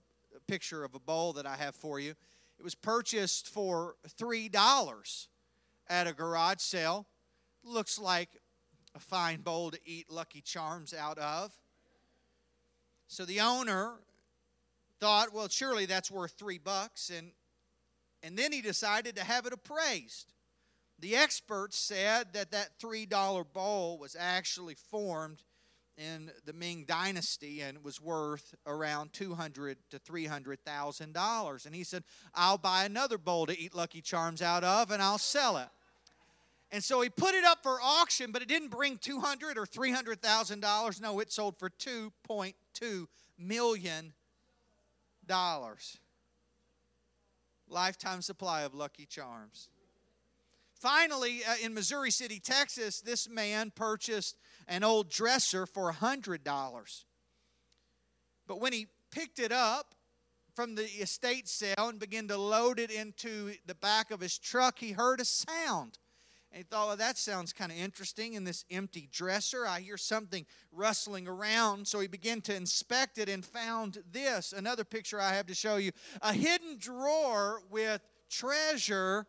picture 0.47 0.85
of 0.85 0.95
a 0.95 1.01
bowl 1.01 1.33
that 1.35 1.47
I 1.47 1.57
have 1.57 1.75
for 1.75 2.01
you. 2.01 2.15
It 2.59 2.63
was 2.63 2.75
purchased 2.75 3.49
for 3.49 3.97
$3 4.19 5.27
at 5.89 6.07
a 6.07 6.13
garage 6.13 6.61
sale. 6.61 7.07
Looks 7.63 7.99
like 7.99 8.31
a 8.95 9.01
fine 9.01 9.41
bowl 9.41 9.71
to 9.71 9.79
eat 9.85 10.11
Lucky 10.11 10.41
Charms 10.41 10.95
out 10.95 11.19
of. 11.19 11.53
So 13.09 13.25
the 13.25 13.41
owner 13.41 13.93
thought, 15.01 15.33
well, 15.33 15.49
surely 15.49 15.87
that's 15.87 16.11
worth 16.11 16.33
three 16.33 16.59
bucks. 16.59 17.11
And, 17.11 17.33
and 18.23 18.37
then 18.37 18.53
he 18.53 18.63
decided 18.63 19.17
to 19.17 19.25
have 19.25 19.47
it 19.47 19.53
appraised. 19.53 20.33
The 20.99 21.15
experts 21.15 21.77
said 21.77 22.33
that 22.33 22.53
that 22.53 22.81
$3 22.81 23.45
bowl 23.53 23.99
was 23.99 24.17
actually 24.19 24.75
formed 24.75 25.43
in 25.97 26.31
the 26.45 26.53
Ming 26.53 26.85
Dynasty 26.87 27.63
and 27.63 27.83
was 27.83 28.01
worth 28.01 28.55
around 28.67 29.13
two 29.13 29.35
hundred 29.35 29.79
to 29.91 29.99
three 29.99 30.27
hundred 30.27 30.61
thousand 30.65 31.15
dollars. 31.15 31.67
And 31.67 31.75
he 31.75 31.85
said, 31.85 32.05
"I'll 32.35 32.59
buy 32.59 32.85
another 32.85 33.19
bowl 33.19 33.47
to 33.47 33.59
eat 33.59 33.75
Lucky 33.75 34.01
Charms 34.01 34.43
out 34.43 34.65
of, 34.65 34.91
and 34.91 35.03
I'll 35.03 35.19
sell 35.19 35.57
it." 35.57 35.69
And 36.73 36.83
so 36.83 37.01
he 37.01 37.09
put 37.09 37.35
it 37.35 37.45
up 37.45 37.63
for 37.63 37.79
auction, 37.81 38.33
but 38.33 38.43
it 38.43 38.49
didn't 38.49 38.71
bring 38.71 38.99
two 38.99 39.21
hundred 39.21 39.57
or 39.57 39.67
three 39.67 39.93
hundred 39.93 40.21
thousand 40.21 40.61
dollars. 40.61 41.01
No, 41.01 41.21
it 41.21 41.33
sold 41.33 41.59
for 41.59 41.71
two 41.71 42.13
point 42.25 42.57
two 42.75 43.09
million 43.39 44.13
dollars. 45.27 45.99
Lifetime 47.69 48.23
supply 48.23 48.63
of 48.63 48.75
Lucky 48.75 49.07
Charms. 49.07 49.71
Finally, 50.75 51.41
uh, 51.49 51.55
in 51.65 51.73
Missouri 51.73 52.11
City, 52.11 52.39
Texas, 52.39 53.01
this 53.01 53.29
man 53.29 53.73
purchased 53.75 54.37
an 54.67 54.85
old 54.85 55.11
dresser 55.11 55.67
for 55.67 55.93
$100. 55.93 57.05
But 58.47 58.61
when 58.61 58.73
he 58.73 58.87
picked 59.11 59.39
it 59.39 59.53
up 59.53 59.95
from 60.55 60.75
the 60.75 60.85
estate 60.85 61.49
sale 61.49 61.89
and 61.89 61.99
began 61.99 62.29
to 62.29 62.39
load 62.39 62.79
it 62.79 62.91
into 62.91 63.53
the 63.67 63.75
back 63.75 64.11
of 64.11 64.21
his 64.21 64.39
truck, 64.39 64.79
he 64.79 64.93
heard 64.93 65.21
a 65.21 65.25
sound. 65.25 65.99
And 66.51 66.59
he 66.59 66.63
thought, 66.63 66.87
well, 66.87 66.97
that 66.97 67.19
sounds 67.19 67.53
kind 67.53 67.71
of 67.71 67.79
interesting 67.79 68.35
in 68.35 68.45
this 68.45 68.65
empty 68.71 69.09
dresser. 69.13 69.67
I 69.67 69.81
hear 69.81 69.99
something 69.99 70.47
rustling 70.73 71.29
around. 71.29 71.87
So 71.87 72.01
he 72.01 72.07
began 72.07 72.41
to 72.43 72.55
inspect 72.55 73.19
it 73.19 73.29
and 73.29 73.45
found 73.45 73.99
this 74.11 74.53
another 74.53 74.85
picture 74.85 75.21
I 75.21 75.35
have 75.35 75.47
to 75.47 75.55
show 75.55 75.77
you 75.77 75.91
a 76.23 76.33
hidden 76.33 76.79
drawer 76.79 77.61
with 77.69 78.01
treasure 78.31 79.27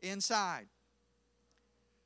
inside. 0.00 0.66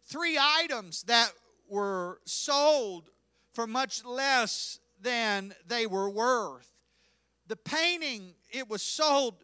Three 0.04 0.38
items 0.38 1.02
that 1.04 1.30
were 1.72 2.20
sold 2.26 3.08
for 3.54 3.66
much 3.66 4.04
less 4.04 4.78
than 5.00 5.54
they 5.66 5.86
were 5.86 6.10
worth. 6.10 6.70
The 7.48 7.56
painting, 7.56 8.34
it 8.50 8.68
was 8.68 8.82
sold 8.82 9.34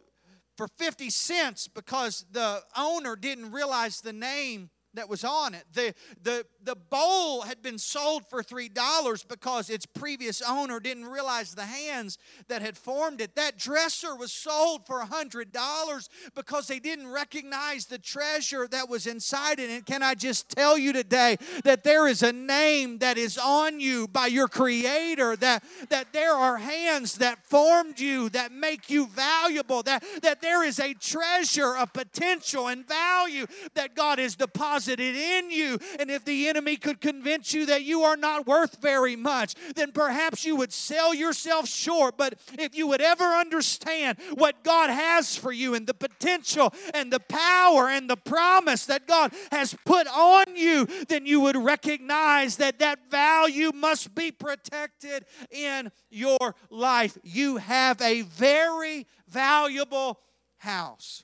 for 0.55 0.67
50 0.67 1.09
cents 1.09 1.67
because 1.67 2.25
the 2.31 2.61
owner 2.77 3.15
didn't 3.15 3.51
realize 3.51 4.01
the 4.01 4.13
name 4.13 4.69
that 4.93 5.09
was 5.09 5.23
on 5.23 5.55
it. 5.55 5.63
The, 5.73 5.93
the, 6.21 6.45
the 6.63 6.75
bowl 6.75 7.41
had 7.41 7.61
been 7.61 7.77
sold 7.77 8.25
for 8.27 8.43
$3 8.43 9.27
because 9.27 9.69
its 9.69 9.85
previous 9.85 10.41
owner 10.41 10.79
didn't 10.79 11.05
realize 11.05 11.55
the 11.55 11.65
hands 11.65 12.17
that 12.47 12.61
had 12.61 12.77
formed 12.77 13.21
it. 13.21 13.35
That 13.35 13.57
dresser 13.57 14.15
was 14.15 14.31
sold 14.31 14.85
for 14.85 15.01
$100 15.01 16.09
because 16.35 16.67
they 16.67 16.79
didn't 16.79 17.07
recognize 17.07 17.85
the 17.85 17.97
treasure 17.97 18.67
that 18.67 18.89
was 18.89 19.07
inside 19.07 19.59
it. 19.59 19.69
And 19.69 19.85
can 19.85 20.03
I 20.03 20.15
just 20.15 20.49
tell 20.49 20.77
you 20.77 20.93
today 20.93 21.37
that 21.63 21.83
there 21.83 22.07
is 22.07 22.23
a 22.23 22.33
name 22.33 22.99
that 22.99 23.17
is 23.17 23.37
on 23.37 23.79
you 23.79 24.07
by 24.07 24.27
your 24.27 24.47
Creator, 24.47 25.37
that, 25.37 25.63
that 25.89 26.11
there 26.13 26.33
are 26.33 26.57
hands 26.57 27.15
that 27.19 27.43
formed 27.45 27.99
you, 27.99 28.29
that 28.29 28.51
make 28.51 28.89
you 28.89 29.07
valuable, 29.07 29.83
that, 29.83 30.03
that 30.21 30.41
there 30.41 30.63
is 30.63 30.79
a 30.79 30.93
treasure 30.93 31.75
of 31.77 31.93
potential 31.93 32.67
and 32.67 32.87
value 32.87 33.45
that 33.75 33.95
God 33.95 34.19
has 34.19 34.35
deposited 34.35 35.15
in 35.15 35.51
you. 35.51 35.79
And 35.99 36.09
if 36.09 36.25
the 36.25 36.48
enemy 36.49 36.75
could 36.75 36.99
convince 36.99 37.53
you 37.53 37.67
that 37.67 37.83
you 37.83 38.01
are 38.01 38.17
not 38.17 38.47
worth 38.47 38.81
very 38.81 39.15
much, 39.15 39.55
then 39.75 39.91
perhaps 39.91 40.43
you 40.43 40.55
would 40.55 40.73
sell 40.73 41.13
yourself 41.13 41.67
short. 41.67 42.17
But 42.17 42.39
if 42.57 42.75
you 42.75 42.87
would 42.87 43.01
ever 43.01 43.23
understand 43.23 44.17
what 44.33 44.63
God 44.63 44.89
has 44.89 45.35
for 45.35 45.51
you 45.51 45.75
and 45.75 45.85
the 45.85 45.93
potential 45.93 46.73
and 46.93 47.13
the 47.13 47.19
power 47.19 47.87
and 47.89 48.09
the 48.09 48.17
promise 48.17 48.87
that 48.87 49.07
God 49.07 49.31
has 49.51 49.75
put 49.85 50.07
on 50.07 50.55
you, 50.55 50.87
then 51.07 51.25
you 51.25 51.39
would 51.41 51.55
recognize 51.55 52.57
that 52.57 52.79
that 52.79 53.09
value 53.09 53.71
must 53.73 54.15
be 54.15 54.31
protected 54.31 55.25
in 55.51 55.91
your 56.09 56.55
life. 56.69 57.17
You 57.23 57.57
have 57.57 58.01
a 58.01 58.23
very 58.23 59.05
valuable 59.27 60.19
house. 60.57 61.23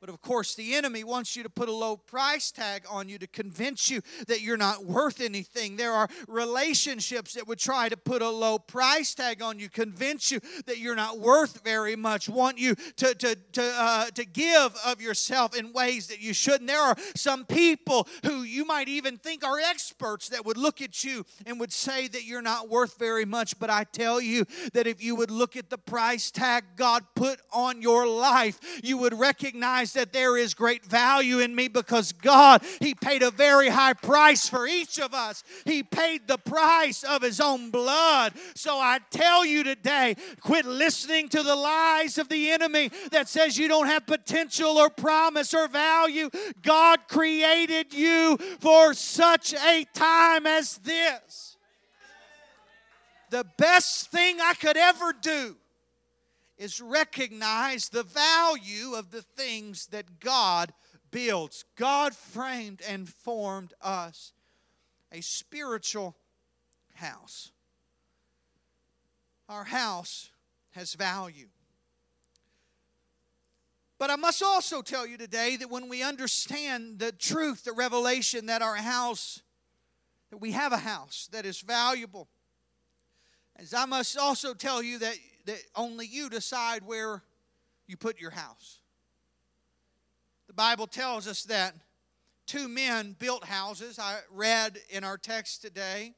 But 0.00 0.08
of 0.08 0.22
course, 0.22 0.54
the 0.54 0.76
enemy 0.76 1.04
wants 1.04 1.36
you 1.36 1.42
to 1.42 1.50
put 1.50 1.68
a 1.68 1.72
low 1.72 1.98
price 1.98 2.50
tag 2.50 2.84
on 2.88 3.10
you 3.10 3.18
to 3.18 3.26
convince 3.26 3.90
you 3.90 4.00
that 4.28 4.40
you're 4.40 4.56
not 4.56 4.86
worth 4.86 5.20
anything. 5.20 5.76
There 5.76 5.92
are 5.92 6.08
relationships 6.26 7.34
that 7.34 7.46
would 7.46 7.58
try 7.58 7.90
to 7.90 7.98
put 7.98 8.22
a 8.22 8.30
low 8.30 8.58
price 8.58 9.14
tag 9.14 9.42
on 9.42 9.58
you, 9.58 9.68
convince 9.68 10.30
you 10.30 10.40
that 10.64 10.78
you're 10.78 10.94
not 10.94 11.18
worth 11.18 11.62
very 11.64 11.96
much, 11.96 12.30
want 12.30 12.56
you 12.56 12.76
to, 12.96 13.14
to, 13.14 13.36
to, 13.52 13.72
uh, 13.76 14.06
to 14.14 14.24
give 14.24 14.74
of 14.86 15.02
yourself 15.02 15.54
in 15.54 15.70
ways 15.74 16.06
that 16.06 16.22
you 16.22 16.32
shouldn't. 16.32 16.68
There 16.68 16.80
are 16.80 16.96
some 17.14 17.44
people 17.44 18.08
who 18.24 18.42
you 18.42 18.64
might 18.64 18.88
even 18.88 19.18
think 19.18 19.44
are 19.44 19.60
experts 19.60 20.30
that 20.30 20.46
would 20.46 20.56
look 20.56 20.80
at 20.80 21.04
you 21.04 21.26
and 21.44 21.60
would 21.60 21.74
say 21.74 22.08
that 22.08 22.24
you're 22.24 22.40
not 22.40 22.70
worth 22.70 22.98
very 22.98 23.26
much. 23.26 23.58
But 23.58 23.68
I 23.68 23.84
tell 23.84 24.18
you 24.18 24.46
that 24.72 24.86
if 24.86 25.04
you 25.04 25.14
would 25.16 25.30
look 25.30 25.56
at 25.58 25.68
the 25.68 25.76
price 25.76 26.30
tag 26.30 26.64
God 26.76 27.04
put 27.14 27.38
on 27.52 27.82
your 27.82 28.06
life, 28.06 28.58
you 28.82 28.96
would 28.96 29.12
recognize 29.12 29.89
that 29.92 30.12
there 30.12 30.36
is 30.36 30.54
great 30.54 30.84
value 30.84 31.38
in 31.38 31.54
me 31.54 31.68
because 31.68 32.12
God, 32.12 32.62
He 32.80 32.94
paid 32.94 33.22
a 33.22 33.30
very 33.30 33.68
high 33.68 33.94
price 33.94 34.48
for 34.48 34.66
each 34.66 34.98
of 34.98 35.14
us. 35.14 35.42
He 35.64 35.82
paid 35.82 36.26
the 36.26 36.38
price 36.38 37.02
of 37.02 37.22
His 37.22 37.40
own 37.40 37.70
blood. 37.70 38.32
So 38.54 38.78
I 38.78 39.00
tell 39.10 39.44
you 39.44 39.62
today 39.62 40.16
quit 40.40 40.66
listening 40.66 41.28
to 41.30 41.42
the 41.42 41.56
lies 41.56 42.18
of 42.18 42.28
the 42.28 42.50
enemy 42.50 42.90
that 43.10 43.28
says 43.28 43.58
you 43.58 43.68
don't 43.68 43.86
have 43.86 44.06
potential 44.06 44.78
or 44.78 44.90
promise 44.90 45.54
or 45.54 45.68
value. 45.68 46.30
God 46.62 47.00
created 47.08 47.92
you 47.92 48.36
for 48.60 48.94
such 48.94 49.54
a 49.54 49.84
time 49.94 50.46
as 50.46 50.78
this. 50.78 51.56
The 53.30 53.46
best 53.56 54.10
thing 54.10 54.40
I 54.40 54.54
could 54.54 54.76
ever 54.76 55.12
do 55.12 55.56
is 56.60 56.78
recognize 56.78 57.88
the 57.88 58.02
value 58.02 58.92
of 58.94 59.10
the 59.10 59.22
things 59.22 59.86
that 59.86 60.20
God 60.20 60.74
builds. 61.10 61.64
God 61.74 62.14
framed 62.14 62.82
and 62.86 63.08
formed 63.08 63.72
us 63.80 64.34
a 65.10 65.22
spiritual 65.22 66.14
house. 66.94 67.50
Our 69.48 69.64
house 69.64 70.28
has 70.72 70.92
value. 70.92 71.48
But 73.98 74.10
I 74.10 74.16
must 74.16 74.42
also 74.42 74.82
tell 74.82 75.06
you 75.06 75.16
today 75.16 75.56
that 75.56 75.70
when 75.70 75.88
we 75.88 76.02
understand 76.02 76.98
the 76.98 77.10
truth, 77.10 77.64
the 77.64 77.72
revelation 77.72 78.46
that 78.46 78.60
our 78.60 78.76
house, 78.76 79.40
that 80.30 80.36
we 80.36 80.52
have 80.52 80.74
a 80.74 80.78
house 80.78 81.26
that 81.32 81.46
is 81.46 81.62
valuable, 81.62 82.28
as 83.56 83.72
I 83.72 83.86
must 83.86 84.18
also 84.18 84.52
tell 84.52 84.82
you 84.82 84.98
that, 84.98 85.14
that 85.46 85.58
only 85.74 86.06
you 86.06 86.28
decide 86.28 86.82
where 86.84 87.22
you 87.86 87.96
put 87.96 88.20
your 88.20 88.30
house. 88.30 88.80
The 90.46 90.54
Bible 90.54 90.86
tells 90.86 91.26
us 91.26 91.44
that 91.44 91.74
two 92.46 92.68
men 92.68 93.14
built 93.18 93.44
houses. 93.44 93.98
I 93.98 94.18
read 94.32 94.78
in 94.90 95.04
our 95.04 95.16
text 95.16 95.62
today. 95.62 96.14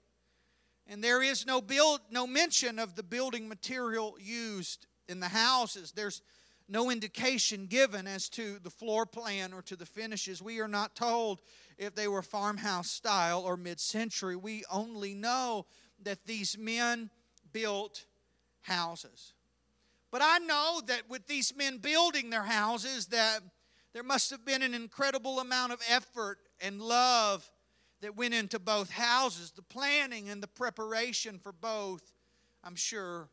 And 0.86 1.02
there 1.02 1.22
is 1.22 1.46
no 1.46 1.60
build 1.60 2.00
no 2.10 2.26
mention 2.26 2.78
of 2.78 2.96
the 2.96 3.02
building 3.02 3.48
material 3.48 4.16
used 4.18 4.86
in 5.08 5.20
the 5.20 5.28
houses. 5.28 5.92
There's 5.92 6.22
no 6.68 6.90
indication 6.90 7.66
given 7.66 8.06
as 8.06 8.28
to 8.30 8.58
the 8.58 8.70
floor 8.70 9.04
plan 9.04 9.52
or 9.52 9.62
to 9.62 9.76
the 9.76 9.86
finishes. 9.86 10.42
We 10.42 10.60
are 10.60 10.68
not 10.68 10.96
told 10.96 11.40
if 11.78 11.94
they 11.94 12.08
were 12.08 12.22
farmhouse 12.22 12.90
style 12.90 13.42
or 13.42 13.56
mid 13.56 13.78
century. 13.78 14.36
We 14.36 14.64
only 14.70 15.14
know 15.14 15.66
that 16.02 16.24
these 16.24 16.56
men 16.58 17.10
built 17.52 18.06
houses. 18.62 19.34
But 20.10 20.22
I 20.22 20.38
know 20.38 20.80
that 20.86 21.08
with 21.08 21.26
these 21.26 21.54
men 21.56 21.78
building 21.78 22.30
their 22.30 22.42
houses 22.42 23.06
that 23.06 23.40
there 23.92 24.02
must 24.02 24.30
have 24.30 24.44
been 24.44 24.62
an 24.62 24.74
incredible 24.74 25.40
amount 25.40 25.72
of 25.72 25.80
effort 25.88 26.38
and 26.60 26.80
love 26.80 27.50
that 28.00 28.16
went 28.16 28.34
into 28.34 28.58
both 28.58 28.90
houses. 28.90 29.52
The 29.52 29.62
planning 29.62 30.28
and 30.28 30.42
the 30.42 30.48
preparation 30.48 31.38
for 31.38 31.52
both, 31.52 32.12
I'm 32.62 32.76
sure, 32.76 33.28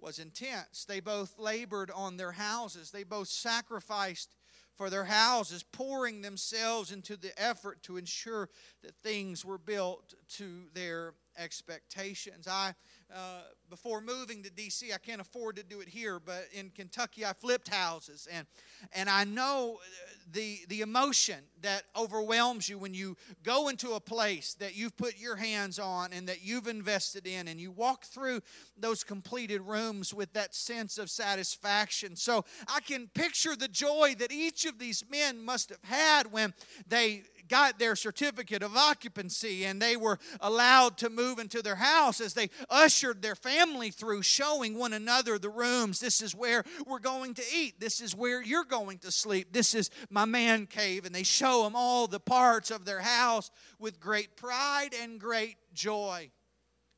was 0.00 0.18
intense. 0.18 0.84
They 0.84 1.00
both 1.00 1.38
labored 1.38 1.90
on 1.90 2.16
their 2.16 2.32
houses, 2.32 2.90
they 2.90 3.04
both 3.04 3.28
sacrificed 3.28 4.34
for 4.74 4.88
their 4.88 5.04
houses, 5.04 5.62
pouring 5.62 6.22
themselves 6.22 6.92
into 6.92 7.16
the 7.16 7.38
effort 7.40 7.82
to 7.82 7.98
ensure 7.98 8.48
that 8.82 8.94
things 9.02 9.44
were 9.44 9.58
built 9.58 10.14
to 10.30 10.64
their 10.72 11.12
expectations. 11.36 12.48
I 12.48 12.74
uh, 13.14 13.42
before 13.72 14.02
moving 14.02 14.42
to 14.42 14.50
DC, 14.50 14.92
I 14.92 14.98
can't 14.98 15.18
afford 15.18 15.56
to 15.56 15.62
do 15.62 15.80
it 15.80 15.88
here, 15.88 16.20
but 16.20 16.44
in 16.52 16.68
Kentucky, 16.68 17.24
I 17.24 17.32
flipped 17.32 17.68
houses, 17.68 18.28
and 18.30 18.46
and 18.92 19.08
I 19.08 19.24
know 19.24 19.78
uh, 19.80 20.08
the 20.30 20.58
the 20.68 20.82
emotion 20.82 21.38
that 21.62 21.84
overwhelms 21.96 22.68
you 22.68 22.76
when 22.76 22.92
you 22.92 23.16
go 23.42 23.68
into 23.68 23.92
a 23.94 24.00
place 24.00 24.52
that 24.60 24.76
you've 24.76 24.94
put 24.98 25.18
your 25.18 25.36
hands 25.36 25.78
on 25.78 26.12
and 26.12 26.28
that 26.28 26.44
you've 26.44 26.66
invested 26.66 27.26
in, 27.26 27.48
and 27.48 27.58
you 27.58 27.70
walk 27.70 28.04
through 28.04 28.42
those 28.76 29.04
completed 29.04 29.62
rooms 29.62 30.12
with 30.12 30.30
that 30.34 30.54
sense 30.54 30.98
of 30.98 31.08
satisfaction. 31.08 32.14
So 32.14 32.44
I 32.68 32.80
can 32.80 33.08
picture 33.14 33.56
the 33.56 33.68
joy 33.68 34.14
that 34.18 34.30
each 34.30 34.66
of 34.66 34.78
these 34.78 35.02
men 35.10 35.42
must 35.42 35.70
have 35.70 35.82
had 35.84 36.30
when 36.30 36.52
they 36.86 37.22
got 37.52 37.78
their 37.78 37.94
certificate 37.94 38.62
of 38.62 38.74
occupancy 38.78 39.66
and 39.66 39.80
they 39.80 39.94
were 39.94 40.18
allowed 40.40 40.96
to 40.96 41.10
move 41.10 41.38
into 41.38 41.60
their 41.60 41.76
house 41.76 42.18
as 42.18 42.32
they 42.32 42.48
ushered 42.70 43.20
their 43.20 43.34
family 43.34 43.90
through, 43.90 44.22
showing 44.22 44.78
one 44.78 44.94
another 44.94 45.38
the 45.38 45.50
rooms. 45.50 46.00
This 46.00 46.22
is 46.22 46.34
where 46.34 46.64
we're 46.86 46.98
going 46.98 47.34
to 47.34 47.42
eat. 47.54 47.78
This 47.78 48.00
is 48.00 48.16
where 48.16 48.42
you're 48.42 48.64
going 48.64 49.00
to 49.00 49.10
sleep. 49.10 49.52
This 49.52 49.74
is 49.74 49.90
my 50.08 50.24
man 50.24 50.64
cave. 50.64 51.04
And 51.04 51.14
they 51.14 51.24
show 51.24 51.64
them 51.64 51.74
all 51.76 52.06
the 52.06 52.18
parts 52.18 52.70
of 52.70 52.86
their 52.86 53.02
house 53.02 53.50
with 53.78 54.00
great 54.00 54.34
pride 54.34 54.94
and 55.02 55.20
great 55.20 55.56
joy. 55.74 56.30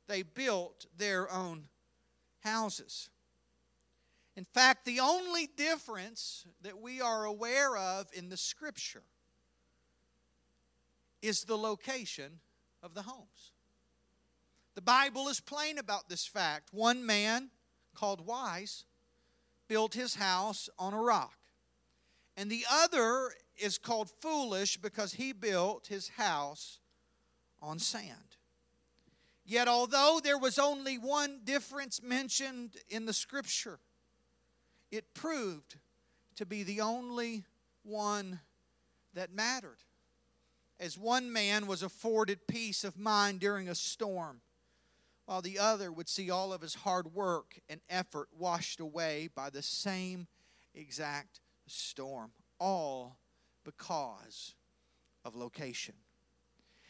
They 0.06 0.22
built 0.22 0.86
their 0.96 1.28
own 1.32 1.64
houses. 2.44 3.10
In 4.36 4.44
fact, 4.44 4.84
the 4.84 5.00
only 5.00 5.48
difference 5.56 6.46
that 6.62 6.80
we 6.80 7.00
are 7.00 7.24
aware 7.24 7.76
of 7.76 8.06
in 8.14 8.28
the 8.28 8.36
scripture 8.36 9.02
is 11.24 11.44
the 11.44 11.56
location 11.56 12.40
of 12.82 12.92
the 12.92 13.02
homes. 13.02 13.52
The 14.74 14.82
Bible 14.82 15.28
is 15.28 15.40
plain 15.40 15.78
about 15.78 16.08
this 16.08 16.26
fact. 16.26 16.68
One 16.72 17.06
man 17.06 17.48
called 17.94 18.26
Wise 18.26 18.84
built 19.66 19.94
his 19.94 20.16
house 20.16 20.68
on 20.78 20.92
a 20.92 21.00
rock, 21.00 21.38
and 22.36 22.50
the 22.50 22.66
other 22.70 23.30
is 23.56 23.78
called 23.78 24.10
Foolish 24.20 24.76
because 24.76 25.14
he 25.14 25.32
built 25.32 25.86
his 25.86 26.08
house 26.08 26.80
on 27.62 27.78
sand. 27.78 28.36
Yet, 29.46 29.66
although 29.66 30.20
there 30.22 30.38
was 30.38 30.58
only 30.58 30.98
one 30.98 31.40
difference 31.44 32.02
mentioned 32.02 32.76
in 32.90 33.06
the 33.06 33.12
scripture, 33.14 33.78
it 34.90 35.14
proved 35.14 35.76
to 36.36 36.44
be 36.44 36.64
the 36.64 36.82
only 36.82 37.44
one 37.82 38.40
that 39.14 39.32
mattered 39.32 39.78
as 40.78 40.98
one 40.98 41.32
man 41.32 41.66
was 41.66 41.82
afforded 41.82 42.46
peace 42.46 42.84
of 42.84 42.98
mind 42.98 43.40
during 43.40 43.68
a 43.68 43.74
storm, 43.74 44.40
while 45.26 45.42
the 45.42 45.58
other 45.58 45.90
would 45.90 46.08
see 46.08 46.30
all 46.30 46.52
of 46.52 46.60
his 46.60 46.74
hard 46.74 47.14
work 47.14 47.58
and 47.68 47.80
effort 47.88 48.28
washed 48.36 48.80
away 48.80 49.28
by 49.34 49.50
the 49.50 49.62
same 49.62 50.26
exact 50.74 51.40
storm, 51.66 52.32
all 52.58 53.18
because 53.64 54.54
of 55.24 55.34
location. 55.34 55.94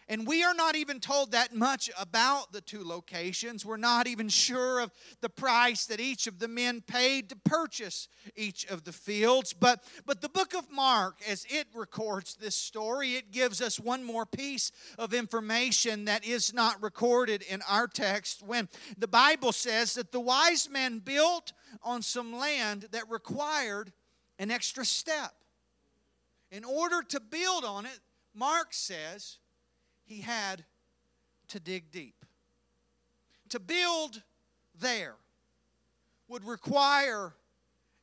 And 0.08 0.26
we 0.26 0.44
are 0.44 0.54
not 0.54 0.76
even 0.76 1.00
told 1.00 1.32
that 1.32 1.54
much 1.54 1.90
about 1.98 2.52
the 2.52 2.60
two 2.60 2.84
locations. 2.84 3.64
We're 3.64 3.78
not 3.78 4.06
even 4.06 4.28
sure 4.28 4.80
of 4.80 4.92
the 5.22 5.30
price 5.30 5.86
that 5.86 6.00
each 6.00 6.26
of 6.26 6.38
the 6.38 6.48
men 6.48 6.82
paid 6.82 7.30
to 7.30 7.36
purchase 7.36 8.08
each 8.36 8.66
of 8.66 8.84
the 8.84 8.92
fields. 8.92 9.54
But, 9.54 9.82
but 10.04 10.20
the 10.20 10.28
book 10.28 10.54
of 10.54 10.70
Mark, 10.70 11.20
as 11.26 11.46
it 11.48 11.68
records 11.74 12.34
this 12.34 12.54
story, 12.54 13.14
it 13.14 13.32
gives 13.32 13.62
us 13.62 13.80
one 13.80 14.04
more 14.04 14.26
piece 14.26 14.72
of 14.98 15.14
information 15.14 16.04
that 16.04 16.24
is 16.24 16.52
not 16.52 16.82
recorded 16.82 17.42
in 17.42 17.62
our 17.68 17.86
text 17.86 18.42
when 18.42 18.68
the 18.98 19.08
Bible 19.08 19.52
says 19.52 19.94
that 19.94 20.12
the 20.12 20.20
wise 20.20 20.68
men 20.68 20.98
built 20.98 21.52
on 21.82 22.02
some 22.02 22.36
land 22.36 22.88
that 22.90 23.08
required 23.08 23.92
an 24.38 24.50
extra 24.50 24.84
step. 24.84 25.32
In 26.50 26.64
order 26.64 27.02
to 27.08 27.20
build 27.20 27.64
on 27.64 27.86
it, 27.86 27.98
Mark 28.34 28.68
says, 28.72 29.38
he 30.04 30.20
had 30.20 30.64
to 31.48 31.60
dig 31.60 31.90
deep. 31.90 32.24
To 33.50 33.60
build 33.60 34.22
there 34.78 35.16
would 36.28 36.44
require 36.44 37.34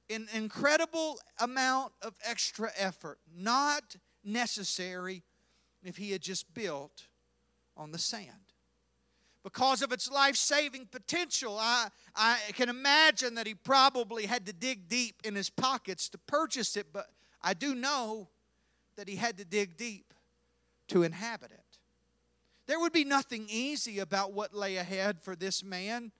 an 0.09 0.27
incredible 0.33 1.19
amount 1.39 1.93
of 2.01 2.15
extra 2.23 2.69
effort, 2.77 3.19
not 3.35 3.95
necessary 4.23 5.23
if 5.83 5.97
he 5.97 6.11
had 6.11 6.21
just 6.21 6.53
built 6.53 7.07
on 7.75 7.91
the 7.91 7.97
sand. 7.97 8.27
Because 9.43 9.81
of 9.81 9.91
its 9.91 10.11
life 10.11 10.35
saving 10.35 10.85
potential, 10.85 11.57
I, 11.59 11.87
I 12.15 12.37
can 12.53 12.69
imagine 12.69 13.35
that 13.35 13.47
he 13.47 13.55
probably 13.55 14.27
had 14.27 14.45
to 14.45 14.53
dig 14.53 14.87
deep 14.87 15.15
in 15.23 15.33
his 15.33 15.49
pockets 15.49 16.09
to 16.09 16.19
purchase 16.19 16.77
it, 16.77 16.87
but 16.93 17.07
I 17.41 17.55
do 17.55 17.73
know 17.73 18.29
that 18.97 19.09
he 19.09 19.15
had 19.15 19.37
to 19.39 19.45
dig 19.45 19.77
deep 19.77 20.13
to 20.89 21.01
inhabit 21.03 21.51
it. 21.51 21.60
There 22.71 22.79
would 22.79 22.93
be 22.93 23.03
nothing 23.03 23.47
easy 23.49 23.99
about 23.99 24.31
what 24.31 24.53
lay 24.53 24.77
ahead 24.77 25.19
for 25.19 25.35
this 25.35 25.61
man. 25.61 26.13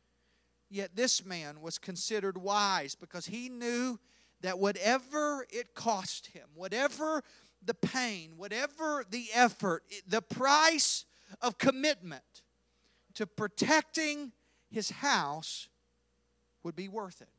Yet 0.69 0.97
this 0.97 1.23
man 1.23 1.61
was 1.61 1.77
considered 1.77 2.37
wise 2.37 2.93
because 2.93 3.25
he 3.25 3.47
knew 3.47 3.97
that 4.41 4.59
whatever 4.59 5.47
it 5.49 5.73
cost 5.75 6.27
him, 6.27 6.49
whatever 6.53 7.23
the 7.63 7.73
pain, 7.73 8.33
whatever 8.35 9.05
the 9.09 9.27
effort, 9.33 9.85
the 10.05 10.21
price 10.21 11.05
of 11.41 11.57
commitment 11.57 12.41
to 13.13 13.25
protecting 13.25 14.33
his 14.69 14.89
house 14.89 15.69
would 16.63 16.75
be 16.75 16.89
worth 16.89 17.21
it. 17.21 17.31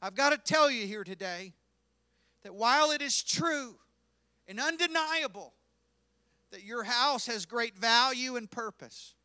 I've 0.00 0.14
got 0.14 0.30
to 0.30 0.38
tell 0.38 0.70
you 0.70 0.86
here 0.86 1.04
today 1.04 1.52
that 2.44 2.54
while 2.54 2.92
it 2.92 3.02
is 3.02 3.22
true 3.22 3.76
and 4.48 4.58
undeniable 4.58 5.52
that 6.54 6.62
your 6.62 6.84
house 6.84 7.26
has 7.26 7.46
great 7.46 7.76
value 7.76 8.36
and 8.36 8.48
purpose. 8.48 9.16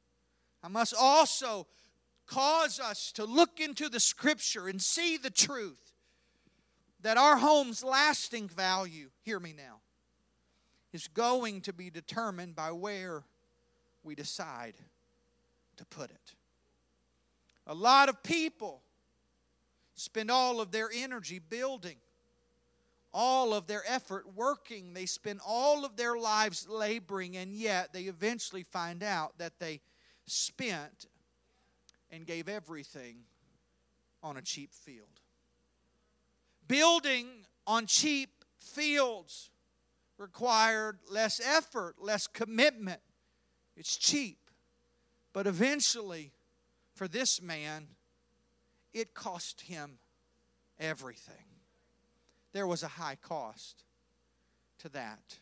I 0.63 0.67
must 0.67 0.95
also 0.99 1.67
cause 2.25 2.79
us 2.79 3.11
to 3.13 3.23
look 3.23 3.59
into 3.59 3.87
the 3.87 3.99
scripture 3.99 4.67
and 4.67 4.81
see 4.81 5.15
the 5.15 5.29
truth 5.29 5.93
that 7.01 7.17
our 7.17 7.37
home's 7.37 7.83
lasting 7.83 8.47
value, 8.47 9.09
hear 9.21 9.39
me 9.39 9.53
now, 9.55 9.81
is 10.91 11.07
going 11.07 11.61
to 11.61 11.71
be 11.71 11.91
determined 11.91 12.55
by 12.55 12.71
where 12.71 13.23
we 14.01 14.15
decide 14.15 14.73
to 15.77 15.85
put 15.85 16.09
it. 16.09 16.33
A 17.67 17.75
lot 17.75 18.09
of 18.09 18.23
people 18.23 18.81
spend 19.93 20.31
all 20.31 20.59
of 20.59 20.71
their 20.71 20.89
energy 20.91 21.37
building 21.37 21.97
all 23.13 23.53
of 23.53 23.67
their 23.67 23.83
effort 23.87 24.25
working. 24.35 24.93
They 24.93 25.05
spend 25.05 25.39
all 25.45 25.85
of 25.85 25.95
their 25.95 26.17
lives 26.17 26.67
laboring, 26.69 27.37
and 27.37 27.53
yet 27.53 27.93
they 27.93 28.03
eventually 28.03 28.63
find 28.63 29.03
out 29.03 29.37
that 29.37 29.59
they 29.59 29.81
spent 30.25 31.07
and 32.11 32.25
gave 32.25 32.47
everything 32.47 33.17
on 34.21 34.37
a 34.37 34.41
cheap 34.41 34.73
field. 34.73 35.21
Building 36.67 37.27
on 37.65 37.85
cheap 37.85 38.29
fields 38.59 39.49
required 40.17 40.99
less 41.09 41.39
effort, 41.39 41.95
less 41.99 42.27
commitment. 42.27 43.01
It's 43.75 43.97
cheap. 43.97 44.37
But 45.33 45.47
eventually, 45.47 46.33
for 46.93 47.07
this 47.07 47.41
man, 47.41 47.87
it 48.93 49.13
cost 49.13 49.61
him 49.61 49.99
everything. 50.79 51.48
There 52.53 52.67
was 52.67 52.83
a 52.83 52.88
high 52.88 53.15
cost 53.15 53.83
to 54.79 54.89
that 54.89 55.38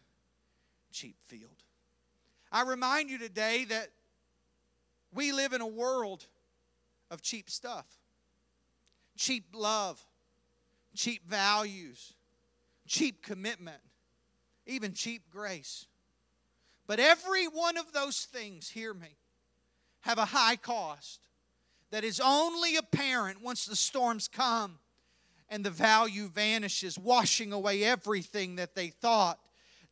cheap 0.91 1.15
field. 1.28 1.63
I 2.52 2.63
remind 2.63 3.10
you 3.10 3.17
today 3.17 3.65
that 3.65 3.89
we 5.13 5.32
live 5.32 5.54
in 5.54 5.62
a 5.62 5.67
world 5.67 6.26
of 7.10 7.22
cheap 7.22 7.50
stuff, 7.50 7.86
cheap 9.17 9.46
love, 9.54 10.04
cheap 10.96 11.28
values, 11.30 12.13
cheap 12.88 13.24
commitment, 13.24 13.82
even 14.65 14.93
cheap 14.93 15.30
grace. 15.30 15.86
But 16.88 17.00
every 17.00 17.46
one 17.48 17.78
of 17.78 17.93
those 17.93 18.26
things, 18.32 18.70
hear 18.70 18.93
me, 18.93 19.17
have 20.02 20.17
a 20.17 20.26
high 20.26 20.56
cost 20.56 21.28
that 21.91 22.04
is 22.04 22.22
only 22.24 22.76
apparent 22.76 23.41
once 23.41 23.65
the 23.65 23.76
storms 23.76 24.28
come 24.28 24.80
and 25.50 25.64
the 25.64 25.70
value 25.70 26.28
vanishes, 26.28 26.98
washing 26.98 27.54
away 27.54 27.84
everything 27.84 28.56
that 28.58 28.76
they 28.76 28.88
thought 28.88 29.40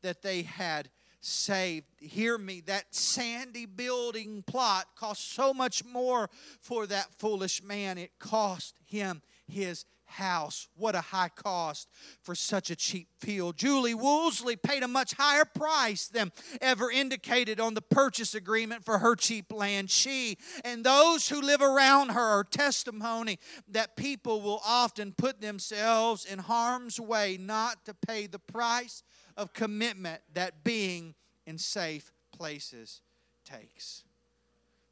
that 0.01 0.21
they 0.21 0.43
had 0.43 0.89
saved. 1.21 1.87
Hear 1.99 2.37
me, 2.37 2.61
that 2.61 2.93
sandy 2.93 3.65
building 3.65 4.43
plot 4.45 4.85
cost 4.95 5.33
so 5.33 5.53
much 5.53 5.83
more 5.83 6.29
for 6.61 6.85
that 6.87 7.07
foolish 7.17 7.63
man. 7.63 7.97
It 7.97 8.11
cost 8.19 8.75
him 8.85 9.21
his 9.47 9.85
house. 10.15 10.67
What 10.75 10.95
a 10.95 11.01
high 11.01 11.29
cost 11.29 11.89
for 12.21 12.35
such 12.35 12.69
a 12.69 12.75
cheap 12.75 13.07
field. 13.19 13.57
Julie 13.57 13.93
Woolsey 13.93 14.55
paid 14.55 14.81
a 14.83 14.87
much 14.87 15.13
higher 15.13 15.45
price 15.45 16.07
than 16.07 16.31
ever 16.61 16.89
indicated 16.89 17.59
on 17.59 17.73
the 17.73 17.81
purchase 17.81 18.33
agreement 18.33 18.83
for 18.83 18.99
her 18.99 19.15
cheap 19.15 19.51
land. 19.51 19.91
She 19.91 20.37
and 20.63 20.83
those 20.83 21.29
who 21.29 21.41
live 21.41 21.61
around 21.61 22.09
her 22.09 22.39
are 22.39 22.43
testimony 22.43 23.39
that 23.67 23.95
people 23.95 24.41
will 24.41 24.61
often 24.65 25.11
put 25.11 25.41
themselves 25.41 26.25
in 26.25 26.39
harm's 26.39 26.99
way 26.99 27.37
not 27.39 27.85
to 27.85 27.93
pay 27.93 28.27
the 28.27 28.39
price 28.39 29.03
of 29.35 29.53
commitment 29.53 30.21
that 30.33 30.63
being 30.63 31.13
in 31.45 31.57
safe 31.57 32.13
places 32.31 33.01
takes 33.43 34.04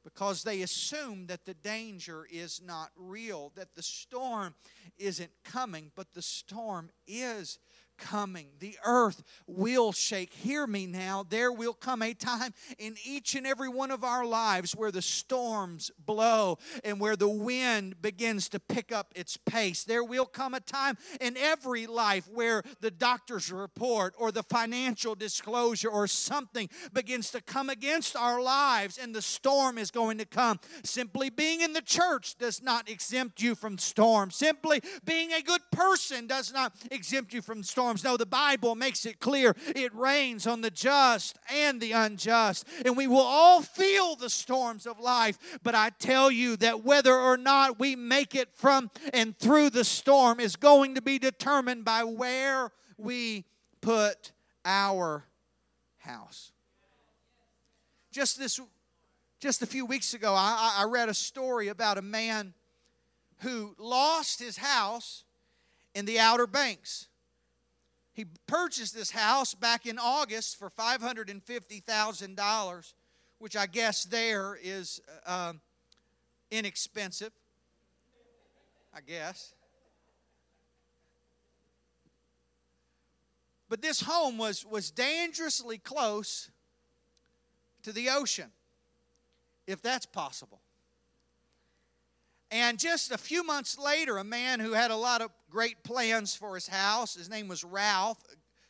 because 0.04 0.44
they 0.44 0.62
assume 0.62 1.28
that 1.28 1.46
the 1.46 1.54
danger 1.54 2.28
is 2.32 2.62
not 2.64 2.90
real, 2.96 3.52
that 3.56 3.74
the 3.76 3.84
storm 3.84 4.54
isn't 4.98 5.32
coming, 5.44 5.92
but 5.96 6.14
the 6.14 6.22
storm 6.22 6.90
is 7.08 7.60
coming. 7.98 8.48
The 8.60 8.78
earth 8.86 9.24
will 9.48 9.92
shake. 9.92 10.34
Hear 10.34 10.68
me 10.68 10.86
now. 10.88 11.26
There 11.28 11.52
will 11.52 11.74
come 11.74 12.02
a 12.02 12.14
time 12.14 12.54
in 12.78 12.96
each 13.06 13.36
and 13.36 13.46
every 13.46 13.70
one 13.70 13.92
of 13.92 14.04
our 14.04 14.26
lives 14.26 14.74
where 14.74 14.92
the 14.92 15.02
storms 15.02 15.92
blow 16.06 16.58
and 16.84 17.00
where 17.00 17.16
the 17.16 17.30
wind 17.30 18.02
begins 18.02 18.50
to 18.50 18.60
pick 18.60 18.92
up 18.92 19.14
its 19.16 19.38
pace. 19.38 19.84
There 19.84 20.04
will 20.04 20.26
come 20.26 20.54
a 20.54 20.60
time 20.60 20.98
in 21.22 21.38
every 21.38 21.88
life 21.88 22.28
where 22.32 22.64
the 22.82 22.92
doctor's 22.92 23.52
report 23.52 24.14
or 24.18 24.32
the 24.32 24.44
financial 24.44 25.16
disclosure 25.16 25.90
or 25.90 26.08
something 26.08 26.70
begins 26.94 27.32
to 27.32 27.42
come 27.42 27.70
against 27.70 28.16
our 28.16 28.42
lives 28.42 28.98
and 28.98 29.14
the 29.14 29.22
storm 29.22 29.78
is 29.78 29.92
going 29.92 30.18
to 30.18 30.26
come. 30.26 30.60
Simply 30.84 31.30
being 31.30 31.62
in 31.62 31.74
the 31.74 31.82
church 31.82 32.36
does 32.38 32.62
not 32.62 32.90
exempt 32.90 33.42
you 33.42 33.56
from 33.56 33.78
storm. 33.78 34.32
Simply 34.32 34.82
being 35.06 35.32
a 35.34 35.42
good 35.42 35.62
person 35.72 36.28
does 36.28 36.52
not 36.52 36.74
exempt 36.92 37.34
you 37.34 37.42
from 37.42 37.64
storms 37.64 37.93
storms. 37.98 38.14
No, 38.14 38.18
the 38.18 38.26
Bible 38.26 38.76
makes 38.76 39.06
it 39.06 39.20
clear 39.20 39.56
it 39.76 39.94
rains 39.96 40.48
on 40.48 40.62
the 40.62 40.72
just 40.72 41.38
and 41.54 41.80
the 41.80 41.92
unjust. 41.92 42.66
And 42.86 42.98
we 42.98 43.08
will 43.08 43.18
all 43.18 43.62
feel 43.62 44.16
the 44.16 44.30
storms 44.30 44.86
of 44.86 45.00
life. 45.00 45.38
But 45.64 45.76
I 45.76 45.90
tell 46.00 46.32
you 46.32 46.56
that 46.58 46.84
whether 46.84 47.16
or 47.16 47.38
not 47.38 47.80
we 47.80 47.96
make 47.96 48.36
it 48.36 48.50
from 48.54 48.90
and 49.14 49.38
through 49.38 49.70
the 49.70 49.84
storm 49.84 50.40
is 50.40 50.56
going 50.56 50.96
to 50.96 51.02
be 51.02 51.20
determined 51.20 51.86
by 51.86 52.04
where 52.04 52.72
we 52.98 53.46
put 53.82 54.32
our 54.66 55.26
house. 55.98 56.52
Just 58.12 58.38
this 58.40 58.60
just 59.40 59.62
a 59.62 59.66
few 59.66 59.86
weeks 59.86 60.14
ago, 60.14 60.34
I, 60.34 60.78
I, 60.80 60.86
read 60.86 61.10
a 61.10 61.14
story 61.14 61.68
about 61.68 61.98
a 61.98 62.02
man 62.02 62.54
who 63.40 63.76
lost 63.78 64.40
his 64.40 64.56
house 64.56 65.26
in 65.94 66.06
the 66.06 66.18
Outer 66.18 66.48
Banks. 66.48 67.10
He 68.14 68.26
purchased 68.48 68.96
this 68.96 69.12
house 69.12 69.54
back 69.54 69.86
in 69.86 70.00
August 70.00 70.58
for 70.58 70.70
$550,000, 70.70 72.94
which 73.40 73.56
I 73.56 73.66
guess 73.66 74.04
there 74.06 74.58
is 74.62 75.02
uh, 75.26 75.54
inexpensive. 76.52 77.32
I 78.96 79.02
guess. 79.02 79.54
But 83.70 83.82
this 83.82 84.02
home 84.02 84.38
was, 84.38 84.66
was 84.66 84.92
dangerously 84.92 85.80
close 85.80 86.52
to 87.82 87.92
the 87.92 88.10
ocean, 88.10 88.52
if 89.66 89.82
that's 89.82 90.06
possible. 90.06 90.62
And 92.54 92.78
just 92.78 93.12
a 93.12 93.18
few 93.18 93.44
months 93.44 93.80
later, 93.80 94.20
a 94.20 94.24
man 94.24 94.60
who 94.60 94.74
had 94.74 94.92
a 94.92 94.96
lot 94.96 95.24
of 95.24 95.32
great 95.50 95.84
plans 95.84 96.36
for 96.36 96.54
his 96.54 96.68
house, 96.68 97.16
his 97.16 97.28
name 97.28 97.48
was 97.48 97.64
Ralph, 97.64 98.24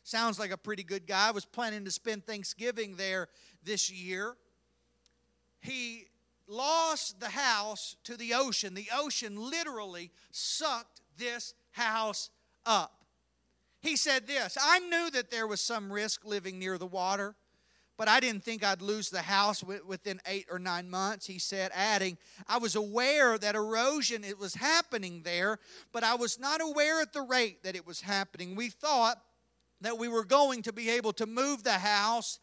sounds 0.03 0.39
like 0.39 0.51
a 0.51 0.57
pretty 0.57 0.83
good 0.83 1.05
guy, 1.05 1.31
was 1.31 1.43
planning 1.43 1.83
to 1.83 1.91
spend 1.91 2.25
Thanksgiving 2.25 2.95
there 2.95 3.27
this 3.61 3.91
year. 3.91 4.37
He 5.59 6.05
lost 6.47 7.19
the 7.19 7.27
house 7.27 7.97
to 8.05 8.15
the 8.15 8.35
ocean. 8.35 8.73
The 8.73 8.87
ocean 8.95 9.35
literally 9.35 10.11
sucked 10.31 11.01
this 11.17 11.53
house 11.71 12.29
up. 12.65 13.03
He 13.81 13.97
said 13.97 14.27
this 14.27 14.57
I 14.61 14.79
knew 14.79 15.09
that 15.11 15.29
there 15.29 15.45
was 15.45 15.59
some 15.59 15.91
risk 15.91 16.23
living 16.23 16.57
near 16.57 16.77
the 16.77 16.87
water 16.87 17.35
but 18.03 18.09
I 18.09 18.19
didn't 18.19 18.43
think 18.43 18.65
I'd 18.65 18.81
lose 18.81 19.09
the 19.09 19.21
house 19.21 19.63
within 19.63 20.19
eight 20.27 20.47
or 20.51 20.59
nine 20.59 20.89
months, 20.89 21.25
he 21.25 21.39
said, 21.39 21.71
adding, 21.73 22.17
I 22.49 22.57
was 22.57 22.75
aware 22.75 23.37
that 23.37 23.55
erosion 23.55 24.25
it 24.25 24.37
was 24.37 24.55
happening 24.55 25.21
there, 25.23 25.57
but 25.93 26.03
I 26.03 26.15
was 26.15 26.37
not 26.37 26.59
aware 26.61 26.99
at 26.99 27.13
the 27.13 27.21
rate 27.21 27.63
that 27.63 27.77
it 27.77 27.87
was 27.87 28.01
happening. 28.01 28.57
We 28.57 28.67
thought 28.67 29.21
that 29.79 29.97
we 29.97 30.09
were 30.09 30.25
going 30.25 30.63
to 30.63 30.73
be 30.73 30.89
able 30.89 31.13
to 31.13 31.25
move 31.25 31.63
the 31.63 31.79
house 31.79 32.39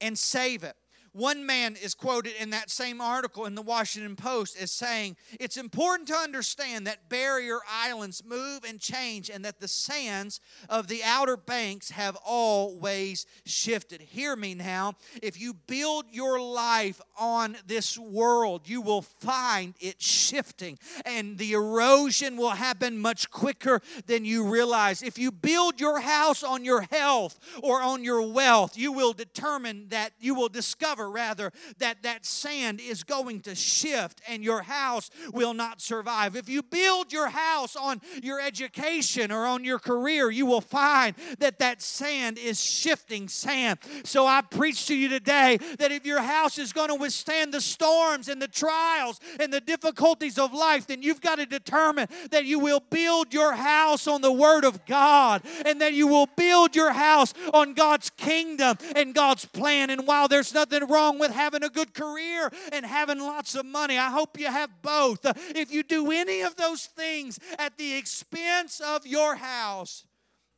and 0.00 0.16
save 0.16 0.62
it. 0.62 0.76
One 1.12 1.44
man 1.44 1.76
is 1.82 1.94
quoted 1.94 2.34
in 2.40 2.50
that 2.50 2.70
same 2.70 3.00
article 3.00 3.46
in 3.46 3.56
the 3.56 3.62
Washington 3.62 4.14
Post 4.14 4.56
as 4.60 4.70
saying, 4.70 5.16
It's 5.40 5.56
important 5.56 6.06
to 6.08 6.14
understand 6.14 6.86
that 6.86 7.08
barrier 7.08 7.58
islands 7.68 8.22
move 8.24 8.64
and 8.64 8.78
change 8.78 9.28
and 9.28 9.44
that 9.44 9.58
the 9.58 9.66
sands 9.66 10.40
of 10.68 10.86
the 10.86 11.02
outer 11.04 11.36
banks 11.36 11.90
have 11.90 12.16
always 12.24 13.26
shifted. 13.44 14.00
Hear 14.00 14.36
me 14.36 14.54
now. 14.54 14.94
If 15.20 15.40
you 15.40 15.54
build 15.54 16.04
your 16.12 16.40
life 16.40 17.00
on 17.18 17.56
this 17.66 17.98
world, 17.98 18.68
you 18.68 18.80
will 18.80 19.02
find 19.02 19.74
it 19.80 20.00
shifting 20.00 20.78
and 21.04 21.38
the 21.38 21.54
erosion 21.54 22.36
will 22.36 22.50
happen 22.50 22.98
much 22.98 23.30
quicker 23.30 23.80
than 24.06 24.24
you 24.24 24.44
realize. 24.44 25.02
If 25.02 25.18
you 25.18 25.32
build 25.32 25.80
your 25.80 26.00
house 26.00 26.44
on 26.44 26.64
your 26.64 26.82
health 26.82 27.38
or 27.62 27.82
on 27.82 28.04
your 28.04 28.30
wealth, 28.30 28.76
you 28.76 28.92
will 28.92 29.12
determine 29.12 29.88
that 29.88 30.12
you 30.20 30.34
will 30.34 30.48
discover 30.48 30.99
rather 31.08 31.52
that 31.78 32.02
that 32.02 32.26
sand 32.26 32.80
is 32.80 33.04
going 33.04 33.40
to 33.42 33.54
shift 33.54 34.20
and 34.28 34.42
your 34.42 34.62
house 34.62 35.10
will 35.32 35.54
not 35.54 35.80
survive. 35.80 36.36
If 36.36 36.48
you 36.48 36.62
build 36.62 37.12
your 37.12 37.28
house 37.28 37.76
on 37.76 38.00
your 38.22 38.40
education 38.40 39.30
or 39.30 39.46
on 39.46 39.64
your 39.64 39.78
career, 39.78 40.30
you 40.30 40.46
will 40.46 40.60
find 40.60 41.14
that 41.38 41.58
that 41.60 41.80
sand 41.80 42.38
is 42.38 42.60
shifting 42.60 43.28
sand. 43.28 43.78
So 44.04 44.26
I 44.26 44.42
preach 44.42 44.86
to 44.86 44.94
you 44.94 45.08
today 45.08 45.58
that 45.78 45.92
if 45.92 46.04
your 46.04 46.20
house 46.20 46.58
is 46.58 46.72
going 46.72 46.88
to 46.88 46.94
withstand 46.94 47.54
the 47.54 47.60
storms 47.60 48.28
and 48.28 48.40
the 48.40 48.48
trials 48.48 49.20
and 49.38 49.52
the 49.52 49.60
difficulties 49.60 50.38
of 50.38 50.52
life, 50.52 50.86
then 50.86 51.02
you've 51.02 51.20
got 51.20 51.36
to 51.36 51.46
determine 51.46 52.08
that 52.30 52.44
you 52.44 52.58
will 52.58 52.80
build 52.90 53.32
your 53.32 53.52
house 53.52 54.06
on 54.06 54.20
the 54.20 54.32
Word 54.32 54.64
of 54.64 54.84
God 54.86 55.42
and 55.64 55.80
that 55.80 55.94
you 55.94 56.06
will 56.06 56.26
build 56.36 56.74
your 56.74 56.92
house 56.92 57.34
on 57.52 57.74
God's 57.74 58.10
kingdom 58.10 58.76
and 58.96 59.14
God's 59.14 59.44
plan. 59.44 59.90
And 59.90 60.06
while 60.06 60.28
there's 60.28 60.54
nothing 60.54 60.86
wrong 60.90 61.18
with 61.18 61.30
having 61.30 61.62
a 61.62 61.68
good 61.68 61.94
career 61.94 62.50
and 62.72 62.84
having 62.84 63.18
lots 63.18 63.54
of 63.54 63.64
money. 63.64 63.96
I 63.96 64.10
hope 64.10 64.38
you 64.38 64.46
have 64.46 64.82
both. 64.82 65.20
If 65.54 65.72
you 65.72 65.82
do 65.82 66.10
any 66.10 66.40
of 66.42 66.56
those 66.56 66.86
things 66.86 67.38
at 67.58 67.76
the 67.78 67.94
expense 67.94 68.80
of 68.80 69.06
your 69.06 69.36
house, 69.36 70.04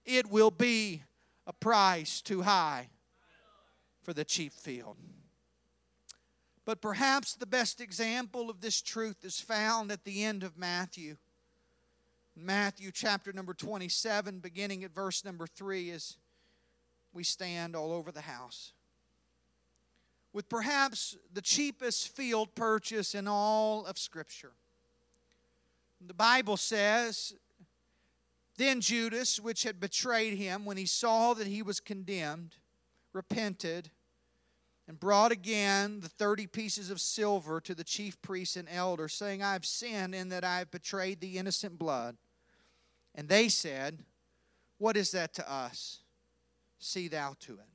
it 0.05 0.31
will 0.31 0.51
be 0.51 1.03
a 1.47 1.53
price 1.53 2.21
too 2.21 2.43
high 2.43 2.89
for 4.03 4.13
the 4.13 4.25
cheap 4.25 4.53
field. 4.53 4.97
But 6.65 6.81
perhaps 6.81 7.35
the 7.35 7.47
best 7.47 7.81
example 7.81 8.49
of 8.49 8.61
this 8.61 8.81
truth 8.81 9.25
is 9.25 9.41
found 9.41 9.91
at 9.91 10.05
the 10.05 10.25
end 10.25 10.43
of 10.45 10.57
Matthew. 10.57 11.17
Matthew 12.37 12.91
chapter 12.93 13.33
number 13.33 13.53
27, 13.53 14.39
beginning 14.39 14.85
at 14.85 14.95
verse 14.95 15.25
number 15.25 15.47
3, 15.47 15.91
as 15.91 16.17
we 17.13 17.25
stand 17.25 17.77
all 17.77 17.93
over 17.93 18.11
the 18.11 18.23
house. 18.23 18.73
With 20.33 20.49
perhaps 20.49 21.17
the 21.33 21.43
cheapest 21.43 22.09
field 22.09 22.55
purchase 22.55 23.15
in 23.15 23.29
all 23.29 23.85
of 23.85 23.99
Scripture. 23.99 24.53
The 26.05 26.15
Bible 26.15 26.57
says, 26.57 27.35
Then 28.57 28.81
Judas, 28.81 29.39
which 29.39 29.63
had 29.63 29.79
betrayed 29.79 30.39
him, 30.39 30.65
when 30.65 30.77
he 30.77 30.87
saw 30.87 31.35
that 31.35 31.47
he 31.47 31.63
was 31.63 31.81
condemned, 31.81 32.57
repented 33.13 33.91
and 34.89 34.99
brought 34.99 35.33
again 35.33 36.01
the 36.01 36.09
thirty 36.09 36.47
pieces 36.47 36.91
of 36.91 37.01
silver 37.01 37.61
to 37.61 37.75
the 37.75 37.85
chief 37.85 38.21
priests 38.21 38.57
and 38.57 38.69
elders, 38.69 39.13
saying, 39.13 39.43
I 39.43 39.53
have 39.53 39.65
sinned 39.65 40.15
in 40.15 40.31
that 40.31 40.45
I 40.45 40.59
have 40.59 40.71
betrayed 40.71 41.21
the 41.21 41.39
innocent 41.39 41.79
blood. 41.79 42.17
And 43.15 43.29
they 43.29 43.49
said, 43.49 44.01
What 44.79 44.97
is 44.97 45.13
that 45.13 45.35
to 45.35 45.51
us? 45.51 46.01
See 46.79 47.09
thou 47.09 47.37
to 47.41 47.53
it. 47.55 47.72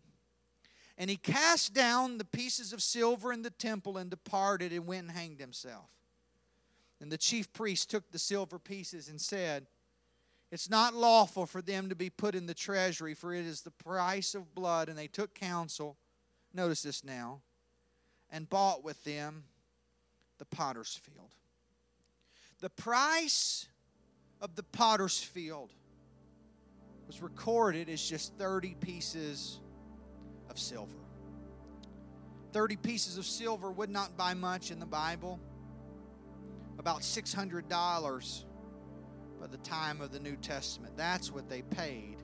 And 0.97 1.09
he 1.09 1.17
cast 1.17 1.73
down 1.73 2.17
the 2.17 2.25
pieces 2.25 2.73
of 2.73 2.81
silver 2.81 3.31
in 3.31 3.43
the 3.43 3.51
temple 3.51 3.97
and 3.97 4.09
departed 4.09 4.73
and 4.73 4.87
went 4.87 5.07
and 5.07 5.17
hanged 5.17 5.39
himself. 5.39 5.89
And 6.99 7.11
the 7.11 7.17
chief 7.17 7.53
priest 7.53 7.91
took 7.91 8.11
the 8.11 8.17
silver 8.17 8.57
pieces 8.57 9.07
and 9.07 9.21
said, 9.21 9.67
It's 10.51 10.69
not 10.69 10.95
lawful 10.95 11.45
for 11.45 11.61
them 11.61 11.89
to 11.89 11.95
be 11.95 12.09
put 12.09 12.33
in 12.33 12.47
the 12.47 12.55
treasury, 12.55 13.13
for 13.13 13.33
it 13.33 13.45
is 13.45 13.61
the 13.61 13.71
price 13.71 14.33
of 14.33 14.55
blood. 14.55 14.89
And 14.89 14.97
they 14.97 15.07
took 15.07 15.35
counsel, 15.35 15.97
notice 16.53 16.81
this 16.81 17.03
now, 17.03 17.41
and 18.31 18.49
bought 18.49 18.83
with 18.83 19.03
them 19.03 19.43
the 20.39 20.45
potter's 20.45 20.95
field. 20.95 21.29
The 22.59 22.71
price 22.71 23.67
of 24.41 24.55
the 24.55 24.63
potter's 24.63 25.19
field 25.19 25.71
was 27.05 27.21
recorded 27.21 27.87
as 27.87 28.01
just 28.01 28.33
30 28.33 28.75
pieces 28.79 29.59
of 30.57 30.61
silver. 30.61 30.97
30 32.51 32.77
pieces 32.77 33.17
of 33.17 33.25
silver 33.25 33.71
would 33.71 33.91
not 33.91 34.17
buy 34.17 34.33
much 34.33 34.71
in 34.71 34.79
the 34.79 34.85
Bible. 34.85 35.39
About 36.79 37.01
$600 37.01 38.43
by 39.39 39.47
the 39.47 39.57
time 39.57 40.01
of 40.01 40.11
the 40.11 40.19
New 40.19 40.35
Testament. 40.37 40.97
That's 40.97 41.31
what 41.31 41.47
they 41.47 41.61
paid 41.61 42.17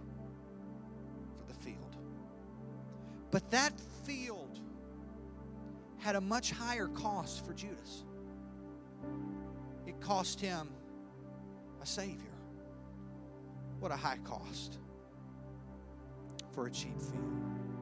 for 1.37 1.53
the 1.53 1.59
field. 1.59 1.95
But 3.29 3.51
that 3.51 3.73
field 4.03 4.59
had 5.99 6.15
a 6.15 6.21
much 6.21 6.51
higher 6.51 6.87
cost 6.87 7.45
for 7.45 7.53
Judas. 7.53 8.03
It 9.85 9.99
cost 10.01 10.39
him 10.39 10.69
a 11.81 11.85
Savior. 11.85 12.17
What 13.79 13.91
a 13.91 13.95
high 13.95 14.19
cost 14.23 14.79
for 16.51 16.65
a 16.65 16.71
cheap 16.71 16.99
field. 16.99 17.72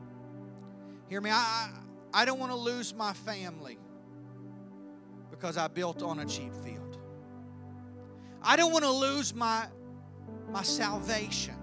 Hear 1.12 1.20
me, 1.20 1.30
I, 1.30 1.70
I 2.14 2.24
don't 2.24 2.40
want 2.40 2.54
to 2.54 2.58
lose 2.58 2.96
my 2.96 3.12
family 3.12 3.78
because 5.30 5.58
I 5.58 5.68
built 5.68 6.02
on 6.04 6.20
a 6.20 6.26
cheap 6.26 6.56
field. 6.64 7.00
I 8.42 8.56
don't 8.56 8.72
want 8.72 8.86
to 8.86 8.92
lose 8.92 9.36
my, 9.36 9.66
my 10.50 10.64
salvation 10.64 11.56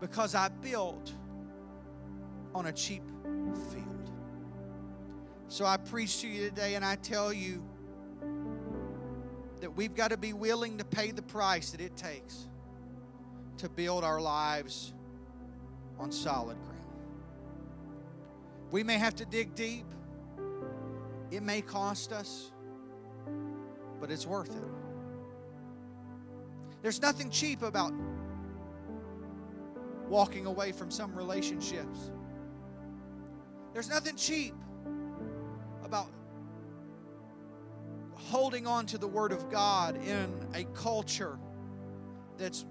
because 0.00 0.34
I 0.34 0.48
built 0.48 1.14
on 2.54 2.66
a 2.66 2.72
cheap 2.72 3.02
field. 3.72 4.10
So 5.48 5.64
I 5.64 5.78
preach 5.78 6.20
to 6.20 6.28
you 6.28 6.50
today 6.50 6.74
and 6.74 6.84
I 6.84 6.96
tell 6.96 7.32
you 7.32 7.64
that 9.62 9.74
we've 9.74 9.94
got 9.94 10.10
to 10.10 10.18
be 10.18 10.34
willing 10.34 10.76
to 10.76 10.84
pay 10.84 11.10
the 11.10 11.22
price 11.22 11.70
that 11.70 11.80
it 11.80 11.96
takes 11.96 12.48
to 13.56 13.70
build 13.70 14.04
our 14.04 14.20
lives 14.20 14.92
on 15.98 16.12
solid 16.12 16.58
ground. 16.64 16.75
We 18.70 18.82
may 18.82 18.98
have 18.98 19.14
to 19.16 19.24
dig 19.24 19.54
deep, 19.54 19.86
it 21.30 21.42
may 21.42 21.60
cost 21.60 22.12
us, 22.12 22.52
but 24.00 24.10
it's 24.10 24.26
worth 24.26 24.50
it. 24.50 24.64
There's 26.82 27.00
nothing 27.00 27.30
cheap 27.30 27.62
about 27.62 27.92
walking 30.08 30.46
away 30.46 30.72
from 30.72 30.90
some 30.90 31.14
relationships. 31.14 32.10
There's 33.72 33.88
nothing 33.88 34.16
cheap 34.16 34.54
about 35.84 36.08
holding 38.14 38.66
on 38.66 38.86
to 38.86 38.98
the 38.98 39.06
Word 39.06 39.32
of 39.32 39.50
God 39.50 39.96
in 40.06 40.32
a 40.54 40.64
culture 40.74 41.38
that's 42.38 42.66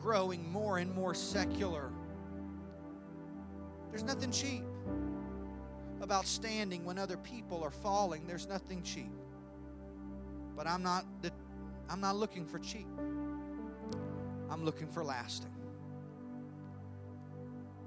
growing 0.00 0.50
more 0.50 0.78
and 0.78 0.94
more 0.94 1.14
secular. 1.14 1.90
There's 3.90 4.02
nothing 4.02 4.30
cheap 4.30 4.64
about 6.04 6.26
standing 6.26 6.84
when 6.84 6.98
other 6.98 7.16
people 7.16 7.64
are 7.64 7.70
falling. 7.70 8.26
There's 8.26 8.46
nothing 8.46 8.82
cheap. 8.82 9.10
But 10.54 10.68
I'm 10.68 10.82
not 10.82 11.04
the, 11.22 11.32
I'm 11.88 12.00
not 12.00 12.14
looking 12.14 12.46
for 12.46 12.58
cheap. 12.60 12.86
I'm 14.50 14.64
looking 14.64 14.86
for 14.86 15.02
lasting. 15.02 15.50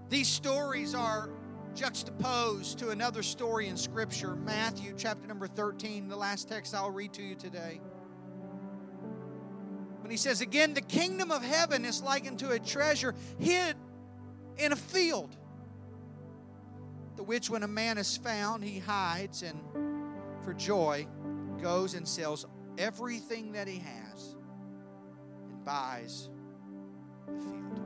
These 0.10 0.28
stories 0.28 0.96
are 0.96 1.30
juxtaposed 1.76 2.80
to 2.80 2.90
another 2.90 3.22
story 3.22 3.68
in 3.68 3.78
Scripture, 3.78 4.36
Matthew 4.36 4.94
chapter 4.98 5.28
number 5.28 5.48
13, 5.48 6.08
the 6.08 6.16
last 6.16 6.50
text 6.50 6.74
I'll 6.74 6.92
read 6.92 7.14
to 7.14 7.22
you 7.22 7.36
today. 7.36 7.80
When 10.02 10.10
he 10.10 10.18
says, 10.18 10.42
Again, 10.42 10.74
the 10.74 10.82
kingdom 10.82 11.32
of 11.32 11.44
heaven 11.44 11.86
is 11.86 12.02
likened 12.02 12.40
to 12.40 12.52
a 12.52 12.60
treasure 12.60 13.14
hid 13.38 13.76
in 14.58 14.72
a 14.72 14.76
field, 14.76 15.36
the 17.18 17.24
which 17.24 17.50
when 17.50 17.64
a 17.64 17.68
man 17.68 17.98
is 17.98 18.16
found, 18.16 18.64
he 18.64 18.80
hides 18.80 19.44
and 19.44 19.60
for 20.44 20.54
joy 20.54 21.06
goes 21.62 21.96
and 21.96 22.08
sells 22.08 22.46
everything 22.78 23.52
that 23.52 23.68
he 23.68 23.80
has 23.80 24.36
and 25.50 25.66
buys 25.66 26.30
the 27.26 27.34
field. 27.34 27.82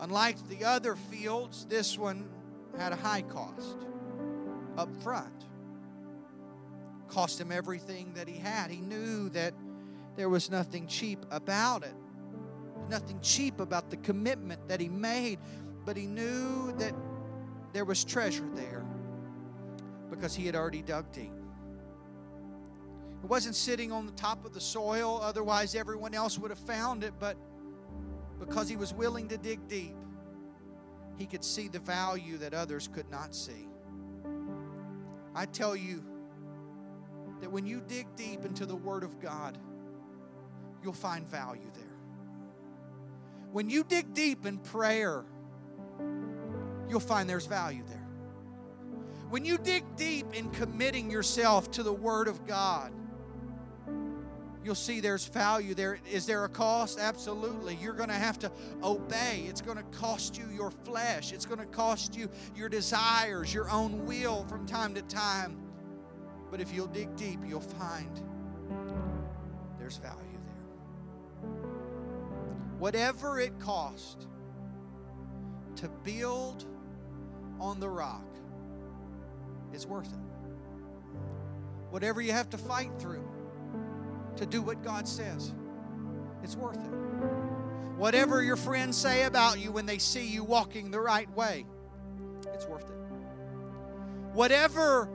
Unlike 0.00 0.48
the 0.48 0.64
other 0.64 0.94
fields, 0.94 1.66
this 1.68 1.98
one 1.98 2.28
had 2.78 2.92
a 2.92 2.96
high 2.96 3.22
cost 3.22 3.76
up 4.76 4.88
front. 5.02 5.44
Cost 7.08 7.40
him 7.40 7.50
everything 7.50 8.12
that 8.14 8.28
he 8.28 8.38
had. 8.38 8.70
He 8.70 8.80
knew 8.80 9.28
that 9.30 9.54
there 10.16 10.28
was 10.28 10.50
nothing 10.50 10.86
cheap 10.86 11.26
about 11.32 11.82
it, 11.82 11.94
nothing 12.88 13.18
cheap 13.20 13.58
about 13.58 13.90
the 13.90 13.96
commitment 13.96 14.68
that 14.68 14.80
he 14.80 14.88
made, 14.88 15.40
but 15.84 15.96
he 15.96 16.06
knew 16.06 16.72
that 16.78 16.94
there 17.72 17.84
was 17.84 18.04
treasure 18.04 18.48
there 18.54 18.84
because 20.10 20.34
he 20.34 20.46
had 20.46 20.56
already 20.56 20.82
dug 20.82 21.10
deep. 21.12 21.32
It 23.22 23.28
wasn't 23.28 23.56
sitting 23.56 23.92
on 23.92 24.06
the 24.06 24.12
top 24.12 24.44
of 24.44 24.54
the 24.54 24.60
soil, 24.60 25.20
otherwise, 25.22 25.74
everyone 25.74 26.14
else 26.14 26.38
would 26.38 26.50
have 26.50 26.58
found 26.58 27.02
it, 27.02 27.12
but 27.18 27.36
because 28.38 28.68
he 28.68 28.76
was 28.76 28.94
willing 28.94 29.28
to 29.28 29.36
dig 29.36 29.66
deep, 29.68 29.96
he 31.16 31.26
could 31.26 31.44
see 31.44 31.68
the 31.68 31.80
value 31.80 32.38
that 32.38 32.54
others 32.54 32.88
could 32.92 33.10
not 33.10 33.34
see. 33.34 33.68
I 35.34 35.46
tell 35.46 35.74
you 35.74 36.04
that 37.40 37.50
when 37.50 37.66
you 37.66 37.82
dig 37.86 38.06
deep 38.16 38.44
into 38.44 38.66
the 38.66 38.76
Word 38.76 39.02
of 39.02 39.20
God, 39.20 39.58
you'll 40.82 40.92
find 40.92 41.26
value 41.26 41.70
there. 41.74 41.84
When 43.50 43.68
you 43.68 43.82
dig 43.82 44.14
deep 44.14 44.46
in 44.46 44.58
prayer, 44.58 45.24
you'll 46.88 47.00
find 47.00 47.28
there's 47.28 47.46
value 47.46 47.82
there. 47.88 48.06
When 49.30 49.44
you 49.44 49.58
dig 49.58 49.84
deep 49.96 50.34
in 50.34 50.50
committing 50.50 51.10
yourself 51.10 51.70
to 51.72 51.82
the 51.82 51.92
Word 51.92 52.28
of 52.28 52.46
God, 52.46 52.92
you'll 54.64 54.74
see 54.74 55.00
there's 55.00 55.26
value 55.26 55.74
there. 55.74 55.98
Is 56.10 56.24
there 56.24 56.44
a 56.44 56.48
cost? 56.48 56.98
Absolutely. 56.98 57.76
You're 57.80 57.92
going 57.92 58.08
to 58.08 58.14
have 58.14 58.38
to 58.40 58.50
obey. 58.82 59.44
It's 59.46 59.60
going 59.60 59.76
to 59.76 59.84
cost 59.84 60.38
you 60.38 60.46
your 60.54 60.70
flesh, 60.70 61.32
it's 61.32 61.46
going 61.46 61.60
to 61.60 61.66
cost 61.66 62.16
you 62.16 62.30
your 62.56 62.68
desires, 62.68 63.52
your 63.52 63.70
own 63.70 64.06
will 64.06 64.44
from 64.44 64.66
time 64.66 64.94
to 64.94 65.02
time. 65.02 65.58
But 66.50 66.60
if 66.60 66.72
you'll 66.72 66.86
dig 66.86 67.14
deep, 67.16 67.40
you'll 67.46 67.60
find 67.60 68.22
there's 69.78 69.98
value 69.98 70.16
there. 70.46 71.50
Whatever 72.78 73.40
it 73.40 73.58
cost 73.60 74.26
to 75.76 75.88
build 76.02 76.64
on 77.60 77.80
the 77.80 77.88
rock, 77.88 78.24
it's 79.72 79.86
worth 79.86 80.12
it. 80.12 80.18
Whatever 81.90 82.20
you 82.20 82.32
have 82.32 82.50
to 82.50 82.58
fight 82.58 82.90
through 82.98 83.26
to 84.36 84.46
do 84.46 84.62
what 84.62 84.82
God 84.82 85.08
says. 85.08 85.52
It's 86.42 86.56
worth 86.56 86.76
it. 86.76 86.92
Whatever 87.96 88.42
your 88.42 88.56
friends 88.56 88.96
say 88.96 89.24
about 89.24 89.58
you 89.58 89.72
when 89.72 89.86
they 89.86 89.98
see 89.98 90.26
you 90.26 90.44
walking 90.44 90.90
the 90.90 91.00
right 91.00 91.28
way, 91.34 91.66
it's 92.54 92.66
worth 92.66 92.88
it. 92.88 92.98
Whatever 94.32 95.08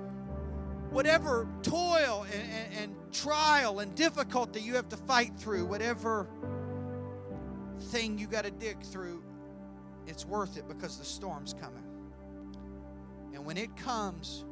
whatever 0.89 1.47
toil 1.63 2.25
and, 2.31 2.51
and, 2.51 2.73
and 2.83 3.13
trial 3.13 3.79
and 3.79 3.95
difficulty 3.95 4.61
you 4.61 4.75
have 4.75 4.87
to 4.89 4.97
fight 4.97 5.31
through, 5.37 5.65
whatever 5.65 6.27
thing 7.79 8.19
you 8.19 8.27
got 8.27 8.43
to 8.43 8.51
dig 8.51 8.79
through, 8.83 9.23
it's 10.05 10.25
worth 10.25 10.57
it 10.57 10.67
because 10.67 10.97
the 10.97 11.05
storm's 11.05 11.53
coming. 11.53 11.82
And 13.33 13.45
when 13.45 13.57
it 13.57 13.75
comes, 13.75 14.45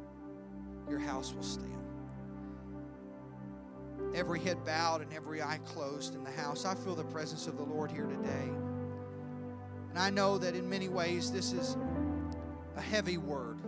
your 0.88 0.98
house 0.98 1.32
will 1.32 1.42
stand. 1.42 1.68
Every 4.14 4.40
head 4.40 4.64
bowed 4.64 5.00
and 5.00 5.12
every 5.12 5.40
eye 5.40 5.60
closed 5.64 6.14
in 6.14 6.24
the 6.24 6.30
house. 6.30 6.64
I 6.64 6.74
feel 6.74 6.94
the 6.94 7.04
presence 7.04 7.46
of 7.46 7.56
the 7.56 7.62
Lord 7.62 7.90
here 7.90 8.06
today. 8.06 8.50
And 9.90 9.98
I 9.98 10.10
know 10.10 10.38
that 10.38 10.54
in 10.54 10.68
many 10.68 10.88
ways 10.88 11.30
this 11.30 11.52
is 11.52 11.76
a 12.76 12.80
heavy 12.80 13.18
word. 13.18 13.58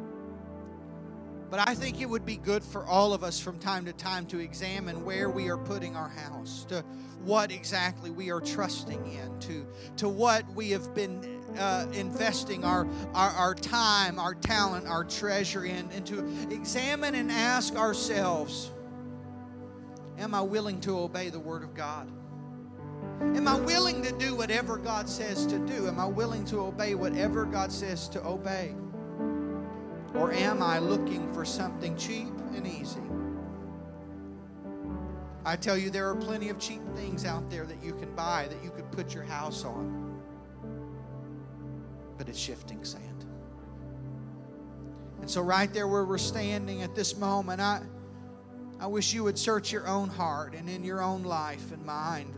But 1.51 1.69
I 1.69 1.75
think 1.75 2.01
it 2.01 2.09
would 2.09 2.27
be 2.27 2.37
good 2.37 2.65
for 2.65 2.85
all 2.85 3.13
of 3.13 3.23
us 3.23 3.39
from 3.39 3.59
time 3.59 3.85
to 3.85 3.93
time 3.93 4.27
to 4.27 4.41
examine 4.41 5.05
where 5.05 5.31
we 5.31 5.49
are 5.49 5.59
putting 5.59 5.95
our 5.95 6.09
house, 6.09 6.65
to 6.69 6.83
what 7.23 7.53
exactly 7.53 8.11
we 8.11 8.31
are 8.31 8.41
trusting 8.41 9.07
in, 9.07 9.39
to, 9.41 9.67
to 9.99 10.09
what 10.09 10.49
we 10.55 10.71
have 10.71 10.95
been 10.95 11.44
uh, 11.59 11.87
investing 11.93 12.65
our, 12.65 12.87
our, 13.15 13.31
our 13.31 13.55
time, 13.55 14.19
our 14.19 14.35
talent, 14.35 14.87
our 14.87 15.05
treasure 15.05 15.65
in, 15.65 15.89
and 15.93 16.07
to 16.07 16.19
examine 16.51 17.15
and 17.15 17.31
ask 17.31 17.77
ourselves 17.77 18.71
Am 20.17 20.33
I 20.33 20.43
willing 20.43 20.81
to 20.83 20.97
obey 20.99 21.29
the 21.29 21.41
Word 21.41 21.65
of 21.65 21.75
God? 21.75 22.09
Am 23.21 23.49
I 23.49 23.59
willing 23.59 24.03
to 24.03 24.13
do 24.13 24.37
whatever 24.37 24.77
God 24.77 25.09
says 25.09 25.45
to 25.47 25.59
do? 25.59 25.89
Am 25.89 25.99
I 25.99 26.07
willing 26.07 26.45
to 26.47 26.61
obey 26.61 26.95
whatever 26.95 27.45
God 27.45 27.73
says 27.73 28.09
to 28.11 28.25
obey? 28.25 28.75
Or 30.15 30.33
am 30.33 30.63
I 30.63 30.79
looking 30.79 31.33
for 31.33 31.45
something 31.45 31.97
cheap 31.97 32.29
and 32.55 32.67
easy? 32.67 33.01
I 35.45 35.57
tell 35.57 35.77
you, 35.77 35.91
there 35.91 36.09
are 36.09 36.15
plenty 36.15 36.49
of 36.49 36.59
cheap 36.59 36.81
things 36.95 37.25
out 37.25 37.51
there 37.51 37.67
that 37.67 37.83
you 37.83 37.93
can 37.95 38.15
buy 38.15 38.47
that 38.49 38.63
you 38.65 38.71
could 38.71 38.91
put 38.93 39.13
your 39.13 39.25
house 39.25 39.65
on, 39.65 40.14
but 42.17 42.29
it's 42.29 42.39
shifting 42.39 42.85
sand. 42.85 43.25
And 45.21 45.31
so, 45.31 45.41
right 45.41 45.73
there 45.73 45.89
where 45.89 46.05
we're 46.05 46.19
standing 46.19 46.83
at 46.83 46.95
this 46.95 47.17
moment, 47.17 47.61
I, 47.61 47.81
I 48.79 48.87
wish 48.87 49.15
you 49.15 49.25
would 49.25 49.39
search 49.39 49.73
your 49.73 49.89
own 49.89 50.09
heart 50.09 50.55
and 50.55 50.69
in 50.69 50.85
your 50.85 51.01
own 51.01 51.23
life 51.23 51.73
and 51.73 51.85
mind. 51.85 52.35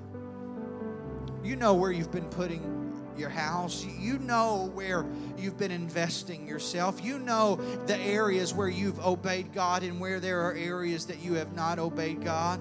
You 1.43 1.57
know 1.57 1.75
where 1.75 1.91
you've 1.91 2.13
been 2.13 2.29
putting 2.29 2.77
your 3.19 3.29
house. 3.29 3.85
You 3.85 4.19
know 4.19 4.71
where 4.75 5.07
you've 5.37 5.59
been 5.59 5.71
investing 5.71 6.47
yourself. 6.47 7.03
You 7.03 7.19
know 7.19 7.57
the 7.87 7.99
areas 7.99 8.53
where 8.53 8.69
you've 8.69 8.99
obeyed 9.01 9.53
God 9.53 9.83
and 9.83 10.01
where 10.01 10.21
there 10.21 10.43
are 10.47 10.55
areas 10.55 11.07
that 11.07 11.21
you 11.21 11.35
have 11.35 11.55
not 11.55 11.79
obeyed 11.79 12.25
God. 12.25 12.61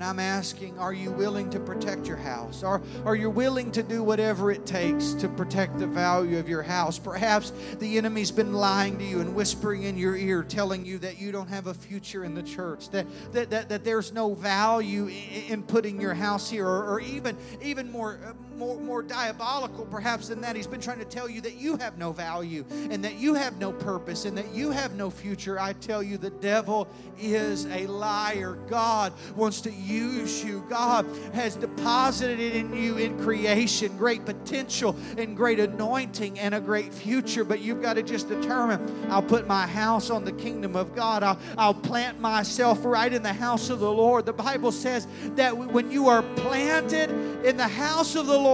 And 0.00 0.08
I'm 0.08 0.18
asking, 0.18 0.78
are 0.78 0.94
you 0.94 1.10
willing 1.10 1.50
to 1.50 1.60
protect 1.60 2.06
your 2.06 2.16
house? 2.16 2.62
Are, 2.62 2.80
are 3.04 3.14
you 3.14 3.28
willing 3.28 3.70
to 3.72 3.82
do 3.82 4.02
whatever 4.02 4.50
it 4.50 4.64
takes 4.64 5.12
to 5.12 5.28
protect 5.28 5.78
the 5.78 5.86
value 5.86 6.38
of 6.38 6.48
your 6.48 6.62
house? 6.62 6.98
Perhaps 6.98 7.52
the 7.80 7.98
enemy's 7.98 8.30
been 8.30 8.54
lying 8.54 8.96
to 8.96 9.04
you 9.04 9.20
and 9.20 9.34
whispering 9.34 9.82
in 9.82 9.98
your 9.98 10.16
ear, 10.16 10.42
telling 10.42 10.86
you 10.86 10.96
that 11.00 11.20
you 11.20 11.32
don't 11.32 11.48
have 11.48 11.66
a 11.66 11.74
future 11.74 12.24
in 12.24 12.32
the 12.32 12.42
church, 12.42 12.88
that, 12.88 13.06
that, 13.34 13.50
that, 13.50 13.68
that 13.68 13.84
there's 13.84 14.10
no 14.10 14.32
value 14.32 15.08
in, 15.08 15.42
in 15.48 15.62
putting 15.62 16.00
your 16.00 16.14
house 16.14 16.48
here, 16.48 16.66
or, 16.66 16.94
or 16.94 17.00
even, 17.00 17.36
even 17.60 17.92
more, 17.92 18.18
uh, 18.24 18.32
more, 18.60 18.78
more 18.78 19.02
diabolical 19.02 19.86
perhaps 19.86 20.28
than 20.28 20.42
that. 20.42 20.54
He's 20.54 20.66
been 20.66 20.82
trying 20.82 20.98
to 20.98 21.04
tell 21.06 21.30
you 21.30 21.40
that 21.40 21.56
you 21.56 21.78
have 21.78 21.96
no 21.96 22.12
value 22.12 22.66
and 22.90 23.02
that 23.02 23.18
you 23.18 23.32
have 23.32 23.58
no 23.58 23.72
purpose 23.72 24.26
and 24.26 24.36
that 24.36 24.52
you 24.54 24.70
have 24.70 24.94
no 24.94 25.08
future. 25.08 25.58
I 25.58 25.72
tell 25.72 26.02
you, 26.02 26.18
the 26.18 26.28
devil 26.28 26.86
is 27.18 27.64
a 27.66 27.86
liar. 27.86 28.58
God 28.68 29.14
wants 29.34 29.62
to 29.62 29.72
use 29.72 30.44
you. 30.44 30.62
God 30.68 31.06
has 31.32 31.56
deposited 31.56 32.38
in 32.38 32.74
you 32.74 32.98
in 32.98 33.18
creation 33.18 33.96
great 33.96 34.26
potential 34.26 34.94
and 35.16 35.34
great 35.34 35.58
anointing 35.58 36.38
and 36.38 36.54
a 36.54 36.60
great 36.60 36.92
future. 36.92 37.44
But 37.44 37.60
you've 37.60 37.80
got 37.80 37.94
to 37.94 38.02
just 38.02 38.28
determine 38.28 39.06
I'll 39.10 39.22
put 39.22 39.46
my 39.46 39.66
house 39.66 40.10
on 40.10 40.22
the 40.22 40.32
kingdom 40.32 40.76
of 40.76 40.94
God, 40.94 41.22
I'll, 41.22 41.38
I'll 41.56 41.72
plant 41.72 42.20
myself 42.20 42.84
right 42.84 43.10
in 43.10 43.22
the 43.22 43.32
house 43.32 43.70
of 43.70 43.80
the 43.80 43.90
Lord. 43.90 44.26
The 44.26 44.34
Bible 44.34 44.70
says 44.70 45.06
that 45.36 45.56
when 45.56 45.90
you 45.90 46.08
are 46.08 46.22
planted 46.36 47.10
in 47.42 47.56
the 47.56 47.68
house 47.68 48.16
of 48.16 48.26
the 48.26 48.36
Lord, 48.36 48.49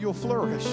you'll 0.00 0.14
flourish. 0.14 0.66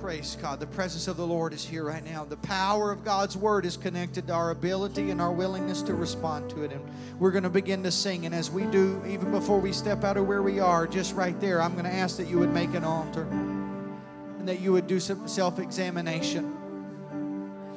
Praise 0.00 0.36
God. 0.40 0.60
The 0.60 0.66
presence 0.66 1.08
of 1.08 1.16
the 1.16 1.26
Lord 1.26 1.52
is 1.52 1.64
here 1.64 1.84
right 1.84 2.04
now. 2.04 2.24
The 2.24 2.36
power 2.36 2.92
of 2.92 3.04
God's 3.04 3.36
word 3.36 3.64
is 3.64 3.76
connected 3.76 4.26
to 4.28 4.32
our 4.32 4.50
ability 4.50 5.10
and 5.10 5.20
our 5.20 5.32
willingness 5.32 5.82
to 5.82 5.94
respond 5.94 6.50
to 6.50 6.62
it. 6.62 6.72
And 6.72 6.80
we're 7.18 7.32
going 7.32 7.42
to 7.42 7.50
begin 7.50 7.82
to 7.82 7.90
sing. 7.90 8.26
And 8.26 8.34
as 8.34 8.50
we 8.50 8.64
do, 8.64 9.02
even 9.08 9.32
before 9.32 9.58
we 9.58 9.72
step 9.72 10.04
out 10.04 10.16
of 10.16 10.26
where 10.26 10.42
we 10.42 10.60
are, 10.60 10.86
just 10.86 11.14
right 11.14 11.38
there, 11.40 11.60
I'm 11.60 11.72
going 11.72 11.84
to 11.84 11.92
ask 11.92 12.18
that 12.18 12.28
you 12.28 12.38
would 12.38 12.52
make 12.52 12.74
an 12.74 12.84
altar 12.84 13.22
and 13.22 14.46
that 14.46 14.60
you 14.60 14.72
would 14.72 14.86
do 14.86 15.00
some 15.00 15.26
self 15.26 15.58
examination. 15.58 16.54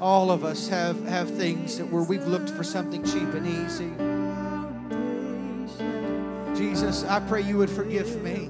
All 0.02 0.32
of 0.32 0.44
us 0.44 0.68
have, 0.68 1.04
have 1.08 1.34
things 1.36 1.78
that 1.78 1.90
where 1.90 2.04
we've 2.04 2.28
looked 2.28 2.50
for 2.50 2.64
something 2.64 3.04
cheap 3.04 3.34
and 3.34 3.48
easy. 3.48 4.09
Jesus, 6.60 7.06
I 7.06 7.22
pray 7.22 7.42
you 7.42 7.58
would 7.58 7.70
forgive 7.70 8.22
me 8.22 8.50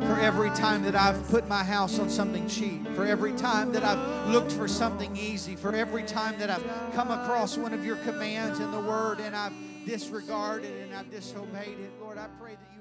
for 0.00 0.18
every 0.18 0.50
time 0.50 0.82
that 0.82 0.96
I've 0.96 1.24
put 1.28 1.46
my 1.46 1.62
house 1.62 2.00
on 2.00 2.10
something 2.10 2.48
cheap, 2.48 2.84
for 2.96 3.06
every 3.06 3.32
time 3.34 3.70
that 3.74 3.84
I've 3.84 4.28
looked 4.28 4.50
for 4.50 4.66
something 4.66 5.16
easy, 5.16 5.54
for 5.54 5.72
every 5.72 6.02
time 6.02 6.36
that 6.40 6.50
I've 6.50 6.64
come 6.94 7.12
across 7.12 7.56
one 7.56 7.72
of 7.72 7.86
your 7.86 7.94
commands 7.98 8.58
in 8.58 8.72
the 8.72 8.80
Word 8.80 9.20
and 9.20 9.36
I've 9.36 9.52
disregarded 9.86 10.72
and 10.82 10.92
I've 10.92 11.08
disobeyed 11.08 11.78
it. 11.78 11.92
Lord, 12.00 12.18
I 12.18 12.26
pray 12.40 12.56
that 12.56 12.74
you. 12.74 12.75